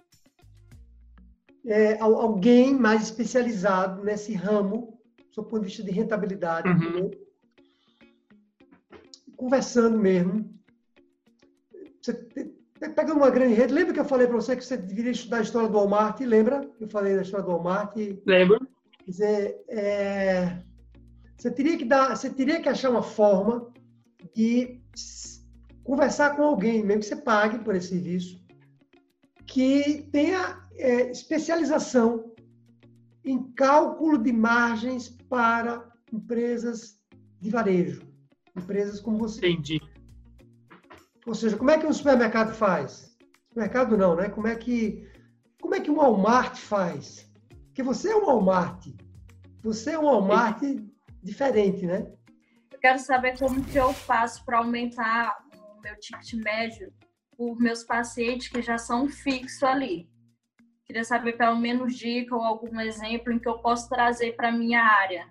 [1.65, 5.01] é, alguém mais especializado nesse ramo,
[5.35, 7.11] do ponto de vista de rentabilidade, uhum.
[9.35, 10.55] conversando mesmo,
[12.03, 12.13] você
[12.79, 15.43] pegando uma grande rede, lembra que eu falei para você que você deveria estudar a
[15.43, 16.21] história do Walmart?
[16.21, 16.69] Lembra?
[16.81, 17.97] Eu falei da história do Walmart.
[18.27, 18.59] Lembro.
[19.05, 20.63] Quer dizer, é,
[21.37, 23.73] você teria que dar, você teria que achar uma forma
[24.35, 24.81] de
[25.85, 28.45] conversar com alguém, mesmo que você pague por esse serviço,
[29.47, 32.35] que tenha é, especialização
[33.25, 36.99] em cálculo de margens para empresas
[37.41, 38.03] de varejo,
[38.57, 39.39] empresas como você.
[39.39, 39.81] Entendi.
[41.27, 43.17] Ou seja, como é que um supermercado faz?
[43.49, 44.29] Supermercado não, né?
[44.29, 45.07] Como é que
[45.61, 47.29] como é que um Walmart faz?
[47.67, 48.87] Porque você é um Walmart.
[49.63, 50.63] Você é um Walmart
[51.21, 52.07] diferente, né?
[52.71, 56.93] Eu quero saber como que eu faço para aumentar o meu ticket médio
[57.37, 60.09] por meus pacientes que já são fixos ali.
[60.85, 64.81] Queria saber pelo menos dica ou algum exemplo em que eu posso trazer para minha
[64.81, 65.27] área.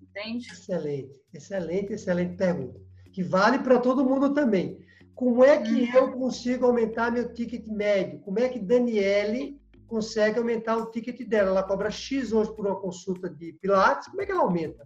[0.00, 0.46] Entende?
[0.46, 2.80] Excelente, excelente, excelente pergunta.
[3.12, 4.78] Que vale para todo mundo também.
[5.22, 6.18] Como é que eu uhum.
[6.18, 8.18] consigo aumentar meu ticket médio?
[8.22, 9.56] Como é que Daniele
[9.86, 11.50] consegue aumentar o ticket dela?
[11.50, 14.84] Ela cobra X hoje por uma consulta de Pilates, como é que ela aumenta?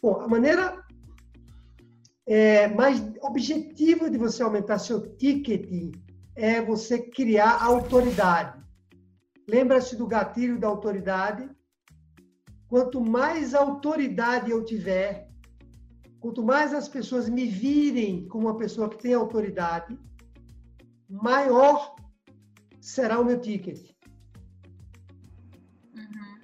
[0.00, 0.82] Bom, a maneira
[2.26, 5.68] é, mais objetiva de você aumentar seu ticket
[6.34, 8.64] é você criar autoridade.
[9.46, 11.46] Lembra-se do gatilho da autoridade?
[12.70, 15.27] Quanto mais autoridade eu tiver,
[16.28, 19.98] Quanto mais as pessoas me virem como uma pessoa que tem autoridade,
[21.08, 21.96] maior
[22.82, 23.94] será o meu ticket.
[25.96, 26.40] Uhum.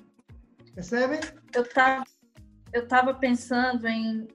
[0.75, 1.21] Percebe?
[1.55, 2.03] Eu estava
[2.73, 4.27] eu tava pensando em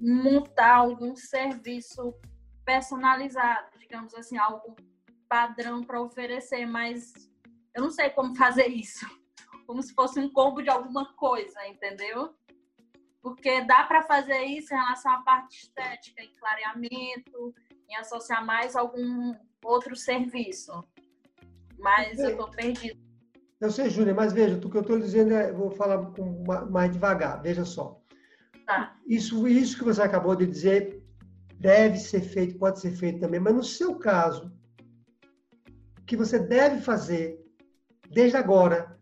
[0.00, 2.12] montar algum serviço
[2.64, 4.74] personalizado, digamos assim, algo
[5.28, 7.12] padrão para oferecer, mas
[7.72, 9.06] eu não sei como fazer isso.
[9.64, 12.32] Como se fosse um combo de alguma coisa, entendeu?
[13.26, 17.52] Porque dá para fazer isso em relação à parte estética, em clareamento,
[17.88, 20.84] em associar mais algum outro serviço.
[21.76, 23.00] Mas eu estou perdido.
[23.60, 26.08] Eu sei, Júlia, mas veja, o que eu estou dizendo é, vou falar
[26.70, 28.00] mais devagar, veja só.
[28.64, 28.94] Tá.
[29.04, 31.04] Isso, isso que você acabou de dizer
[31.58, 34.52] deve ser feito, pode ser feito também, mas no seu caso,
[35.98, 37.44] o que você deve fazer
[38.08, 38.96] desde agora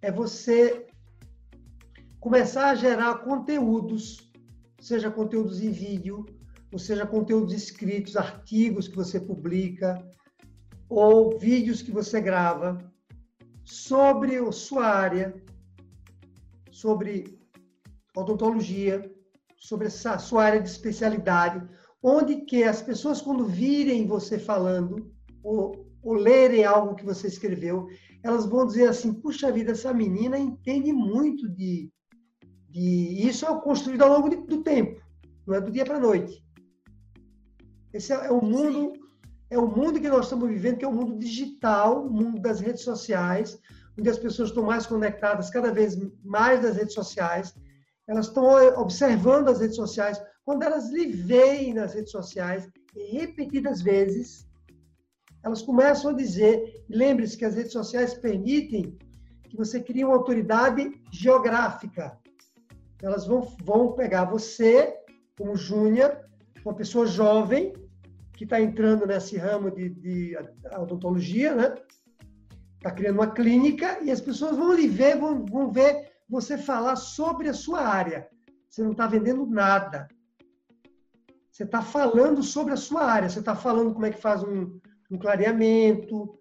[0.00, 0.85] é você
[2.26, 4.32] começar a gerar conteúdos,
[4.80, 6.26] seja conteúdos em vídeo,
[6.72, 10.04] ou seja conteúdos escritos, artigos que você publica,
[10.88, 12.78] ou vídeos que você grava
[13.64, 15.40] sobre a sua área,
[16.72, 17.38] sobre
[18.16, 19.08] odontologia,
[19.56, 21.64] sobre essa sua área de especialidade,
[22.02, 25.14] onde que as pessoas quando virem você falando
[25.44, 27.86] ou, ou lerem algo que você escreveu,
[28.20, 31.88] elas vão dizer assim: puxa vida, essa menina entende muito de
[32.78, 35.00] e isso é construído ao longo do tempo,
[35.46, 36.44] não é do dia para a noite.
[37.90, 38.92] Esse é, é o mundo,
[39.48, 42.60] é o mundo que nós estamos vivendo, que é o mundo digital, o mundo das
[42.60, 43.58] redes sociais,
[43.98, 47.54] onde as pessoas estão mais conectadas cada vez mais nas redes sociais.
[48.06, 48.44] Elas estão
[48.78, 50.20] observando as redes sociais.
[50.44, 52.68] Quando elas lhe veem nas redes sociais,
[53.10, 54.46] repetidas vezes,
[55.42, 58.98] elas começam a dizer, lembre-se que as redes sociais permitem
[59.48, 62.18] que você crie uma autoridade geográfica
[63.02, 64.94] elas vão, vão pegar você,
[65.36, 66.18] como júnior,
[66.64, 67.72] uma pessoa jovem,
[68.32, 70.38] que está entrando nesse ramo de, de
[70.78, 71.74] odontologia, né?
[72.76, 76.96] Está criando uma clínica e as pessoas vão lhe ver, vão, vão ver você falar
[76.96, 78.28] sobre a sua área.
[78.68, 80.08] Você não está vendendo nada.
[81.50, 83.28] Você está falando sobre a sua área.
[83.28, 84.78] Você está falando como é que faz um,
[85.10, 86.38] um clareamento.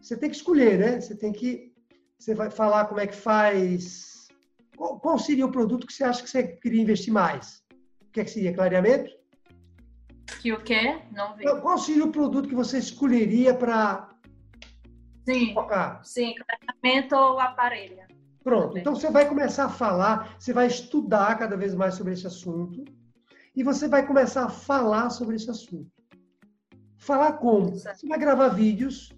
[0.00, 1.00] Você tem que escolher, né?
[1.00, 1.72] Você tem que.
[2.18, 4.11] Você vai falar como é que faz
[4.76, 7.62] qual, seria o produto que você acha que você queria investir mais?
[8.00, 8.54] O que, é que seria?
[8.54, 9.10] Clareamento?
[10.40, 11.00] Que o quê?
[11.12, 11.44] Não vi.
[11.60, 14.08] Qual seria o produto que você escolheria para
[15.24, 16.04] Sim, focar?
[16.04, 18.02] sim, clareamento ou aparelho.
[18.42, 22.26] Pronto, então você vai começar a falar, você vai estudar cada vez mais sobre esse
[22.26, 22.84] assunto
[23.54, 25.90] e você vai começar a falar sobre esse assunto.
[26.98, 27.70] Falar como?
[27.70, 29.12] Você vai gravar vídeos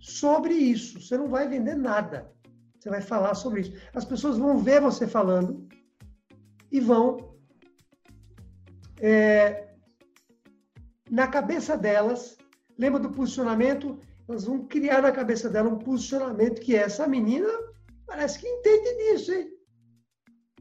[0.00, 1.00] sobre isso.
[1.00, 2.32] Você não vai vender nada.
[2.80, 3.74] Você vai falar sobre isso.
[3.94, 5.68] As pessoas vão ver você falando
[6.72, 7.36] e vão,
[8.98, 9.74] é,
[11.10, 12.38] na cabeça delas,
[12.78, 14.00] lembra do posicionamento?
[14.26, 17.48] Elas vão criar na cabeça dela um posicionamento que essa menina
[18.06, 19.50] parece que entende disso, hein?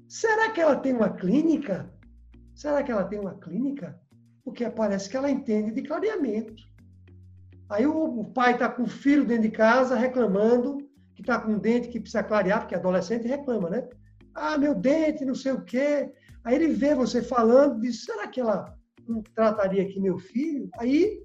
[0.10, 1.90] Será que ela tem uma clínica?
[2.54, 3.98] Será que ela tem uma clínica?
[4.44, 6.64] Porque parece que ela entende de clareamento.
[7.70, 10.89] Aí o, pai está com o filho dentro de casa reclamando
[11.20, 13.90] que está com um dente que precisa clarear, porque adolescente reclama, né?
[14.34, 16.14] Ah, meu dente, não sei o quê.
[16.46, 18.74] Aí ele vê você falando, diz, será que ela
[19.06, 20.70] não trataria aqui meu filho?
[20.78, 21.22] Aí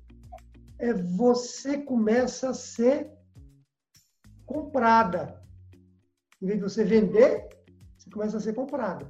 [0.80, 3.09] é você começa a ser
[4.45, 5.40] comprada.
[6.42, 7.49] Em vez de você vender,
[7.97, 9.07] você começa a ser comprada.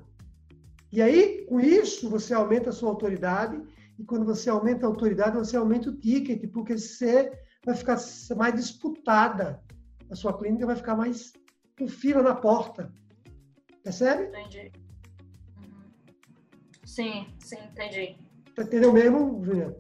[0.93, 3.61] E aí, com isso, você aumenta a sua autoridade.
[3.99, 7.33] E quando você aumenta a autoridade, você aumenta o ticket, porque você
[7.65, 7.97] vai ficar
[8.37, 9.65] mais disputada.
[10.11, 11.33] A sua clínica vai ficar mais
[11.79, 12.93] com fila na porta.
[13.83, 14.25] Percebe?
[14.25, 14.73] Entendi.
[15.57, 15.91] Uhum.
[16.85, 18.17] Sim, sim, entendi.
[18.55, 19.77] Tá entendeu mesmo, Juliana?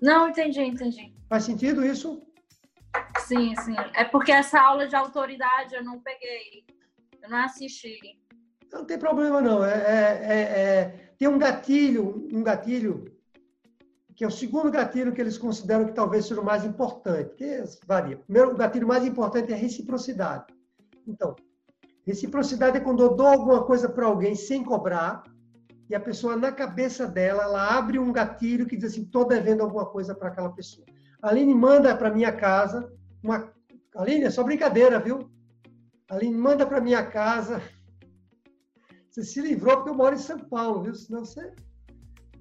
[0.00, 1.14] Não, entendi, entendi.
[1.28, 2.22] Faz sentido isso?
[3.26, 3.74] Sim, sim.
[3.94, 6.64] É porque essa aula de autoridade eu não peguei.
[7.22, 7.98] Eu não assisti.
[8.72, 9.64] Não tem problema, não.
[9.64, 13.04] É, é, é, é, tem um gatilho, um gatilho,
[14.18, 17.62] que é o segundo gatilho que eles consideram que talvez seja o mais importante, que
[17.86, 18.16] varia.
[18.16, 20.46] Primeiro, o gatilho mais importante é a reciprocidade.
[21.06, 21.36] Então,
[22.04, 25.22] reciprocidade é quando eu dou alguma coisa para alguém sem cobrar,
[25.88, 29.62] e a pessoa, na cabeça dela, ela abre um gatilho que diz assim, estou devendo
[29.62, 30.84] alguma coisa para aquela pessoa.
[31.22, 32.92] A Aline manda para minha casa
[33.22, 33.52] uma...
[33.94, 35.30] Aline, é só brincadeira, viu?
[36.10, 37.62] A Aline manda para minha casa...
[39.08, 40.94] Você se livrou porque eu moro em São Paulo, viu?
[40.96, 41.54] Senão você...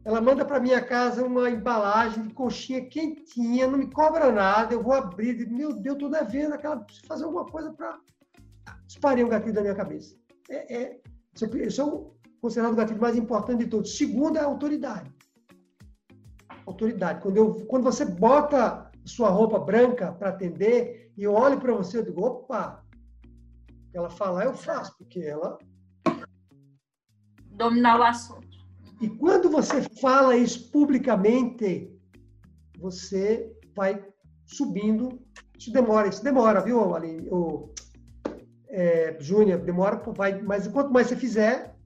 [0.08, 4.82] Ela manda para minha casa uma embalagem de coxinha quentinha, não me cobra nada, eu
[4.82, 6.78] vou abrir, meu Deus, estou devendo aquela...
[6.78, 8.00] Preciso fazer alguma coisa para...
[8.86, 10.16] Disparei um gatilho da minha cabeça.
[10.50, 13.98] É, é, é o considerado o gatilho mais importante de todos.
[13.98, 15.14] Segundo é a autoridade.
[16.66, 17.22] Autoridade.
[17.22, 21.98] Quando, eu, quando você bota sua roupa branca para atender e eu olho para você,
[21.98, 22.82] eu digo, opa,
[23.94, 25.58] ela falar, eu faço, porque ela.
[27.48, 28.47] Dominar o assunto.
[29.02, 31.92] E quando você fala isso publicamente,
[32.80, 34.04] você vai
[34.46, 35.20] subindo.
[35.58, 37.28] Isso demora, isso demora, viu, Aline?
[37.30, 37.74] O,
[38.70, 41.78] é, Júnior, demora, vai, mas quanto mais você fizer,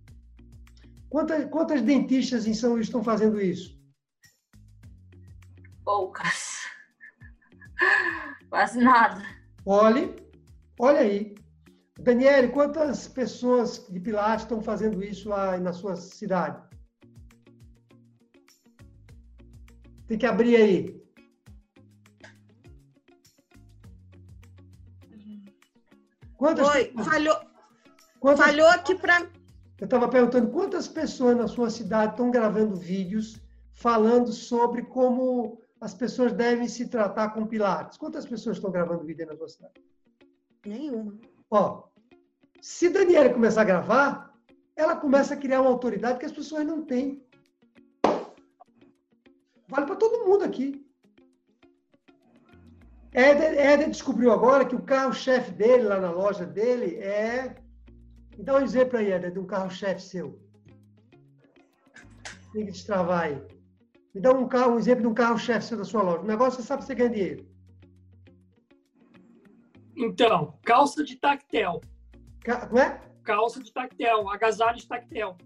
[1.11, 3.77] Quantas, quantas dentistas em São Luís estão fazendo isso?
[5.83, 6.61] Poucas.
[8.49, 9.21] Quase nada.
[9.65, 10.15] Olhe,
[10.79, 11.35] olha aí.
[11.99, 16.63] Daniele, quantas pessoas de Pilates estão fazendo isso lá na sua cidade?
[20.11, 21.01] Tem que abrir aí.
[26.35, 27.39] Quantas Oi, falhou,
[28.19, 28.45] quantas...
[28.45, 29.21] falhou aqui para
[29.79, 33.39] eu estava perguntando quantas pessoas na sua cidade estão gravando vídeos
[33.71, 37.97] falando sobre como as pessoas devem se tratar com Pilates.
[37.97, 39.81] Quantas pessoas estão gravando vídeo na sua cidade?
[40.65, 41.17] Nenhuma.
[41.49, 41.83] Ó,
[42.59, 44.37] se Daniela começar a gravar,
[44.75, 47.25] ela começa a criar uma autoridade que as pessoas não têm.
[49.71, 50.85] Vale para todo mundo aqui.
[53.13, 57.55] Éder, Éder descobriu agora que o carro-chefe dele, lá na loja dele, é
[58.37, 60.41] me dá um exemplo aí, Eder, de um carro-chefe seu.
[62.51, 63.41] Tem que destravar aí.
[64.13, 66.19] Me dá um, carro, um exemplo de um carro-chefe seu da sua loja.
[66.19, 67.49] O negócio você sabe que você ganha dinheiro.
[69.95, 71.79] Então, calça de tactel.
[72.43, 72.67] Ca...
[72.67, 73.01] Como é?
[73.23, 75.37] Calça de tactel, agasalho de tactel.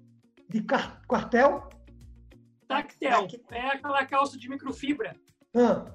[0.50, 1.02] De car...
[1.08, 1.70] quartel?
[2.68, 3.28] Tactel.
[3.52, 5.16] É aquela calça de microfibra.
[5.56, 5.86] Ah.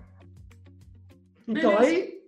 [1.47, 1.81] Então, Beleza.
[1.81, 2.21] aí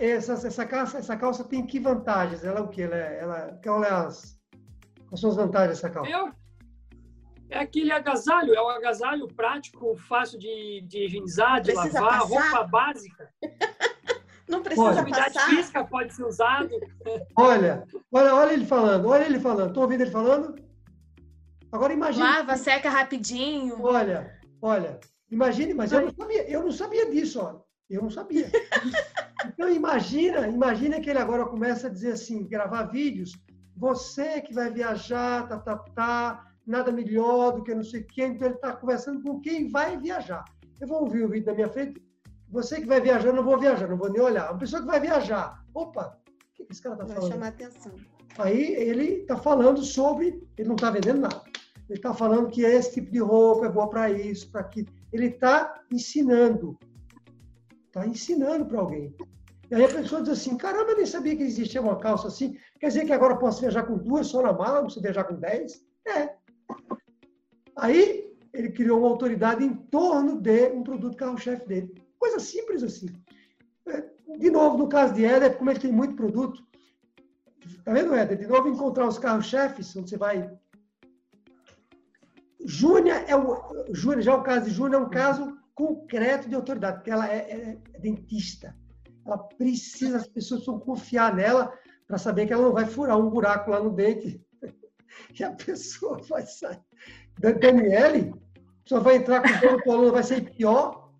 [0.00, 2.44] essa, essa, calça, essa calça tem que vantagens?
[2.44, 2.82] Ela é o que?
[2.82, 4.38] Ela, é, ela, qual é as,
[5.08, 6.10] quais são as vantagens dessa calça?
[6.10, 6.32] Eu,
[7.50, 12.40] é aquele agasalho, é um agasalho prático, fácil de, de higienizar, de precisa lavar, passar?
[12.40, 13.32] roupa básica.
[14.48, 15.48] Não precisa olha, passar.
[15.50, 16.70] física pode ser usado.
[17.36, 19.68] Olha, olha, olha ele falando, olha ele falando.
[19.68, 20.67] Estou ouvindo ele falando?
[21.70, 22.24] Agora imagine.
[22.24, 23.82] Lava, seca rapidinho.
[23.82, 24.98] Olha, olha,
[25.30, 27.60] imagine, mas eu não sabia, eu não sabia disso, ó.
[27.88, 28.50] Eu não sabia.
[29.46, 33.38] Então imagina, imagina que ele agora começa a dizer assim, gravar vídeos,
[33.76, 38.48] você que vai viajar, tá, tá, tá, nada melhor do que não sei quem, então
[38.48, 40.44] ele está conversando com quem vai viajar.
[40.80, 42.02] Eu vou ouvir o vídeo da minha frente,
[42.50, 44.50] você que vai viajar, não vou viajar, não vou nem olhar.
[44.50, 47.22] Uma pessoa que vai viajar, opa, o que esse cara está falando?
[47.22, 47.92] Vai chamar atenção.
[48.38, 51.42] Aí ele está falando sobre, ele não está vendendo nada.
[51.88, 54.88] Ele está falando que esse tipo de roupa é boa para isso, para aquilo.
[55.12, 56.78] Ele está ensinando
[57.98, 59.14] está ensinando para alguém.
[59.70, 62.56] E aí a pessoa diz assim, caramba, eu nem sabia que existia uma calça assim.
[62.80, 65.34] Quer dizer que agora eu posso viajar com duas só na mala, não viajar com
[65.34, 65.84] dez?
[66.06, 66.34] É.
[67.76, 71.94] Aí ele criou uma autoridade em torno de um produto carro-chefe dele.
[72.18, 73.08] Coisa simples assim.
[73.86, 74.04] É,
[74.38, 76.66] de novo, no caso de Éder, como ele tem muito produto,
[77.84, 78.38] tá vendo, Éder?
[78.38, 80.50] De novo, encontrar os carros-chefes, onde você vai...
[82.68, 83.94] Júnior é o...
[83.94, 87.38] Júnior, já o caso de Júnior é um caso concreto de autoridade, porque ela é,
[87.38, 88.76] é, é dentista.
[89.24, 91.72] Ela precisa, as pessoas precisam confiar nela
[92.06, 94.44] para saber que ela não vai furar um buraco lá no dente
[95.38, 96.78] e a pessoa vai sair.
[97.38, 98.34] Daniele,
[98.84, 99.42] só vai entrar
[99.82, 101.10] com o aluno, vai ser pior.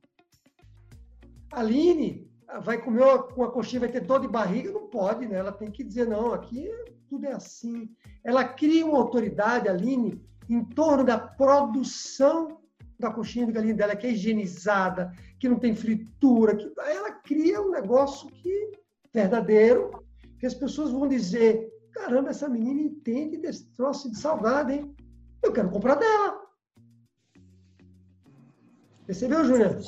[1.51, 2.31] Aline
[2.63, 4.71] vai comer uma, uma coxinha, vai ter dor de barriga?
[4.71, 5.39] Não pode, né?
[5.39, 6.71] Ela tem que dizer, não, aqui
[7.09, 7.89] tudo é assim.
[8.23, 12.59] Ela cria uma autoridade, Aline, em torno da produção
[12.99, 17.61] da coxinha de galinha dela, que é higienizada, que não tem fritura, que ela cria
[17.61, 18.73] um negócio que
[19.15, 20.05] verdadeiro,
[20.39, 24.95] que as pessoas vão dizer, caramba, essa menina entende desse troço de salgado, hein?
[25.43, 26.43] Eu quero comprar dela.
[29.07, 29.79] Percebeu, Júlia?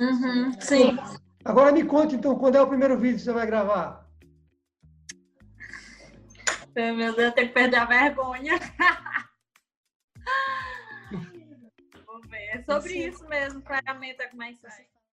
[0.00, 0.96] Uhum, sim.
[1.44, 4.08] Agora me conte, então, quando é o primeiro vídeo que você vai gravar?
[6.74, 8.58] Meu Deus, eu tenho que perder a vergonha.
[12.64, 14.91] sobre isso mesmo, claramente, é como é que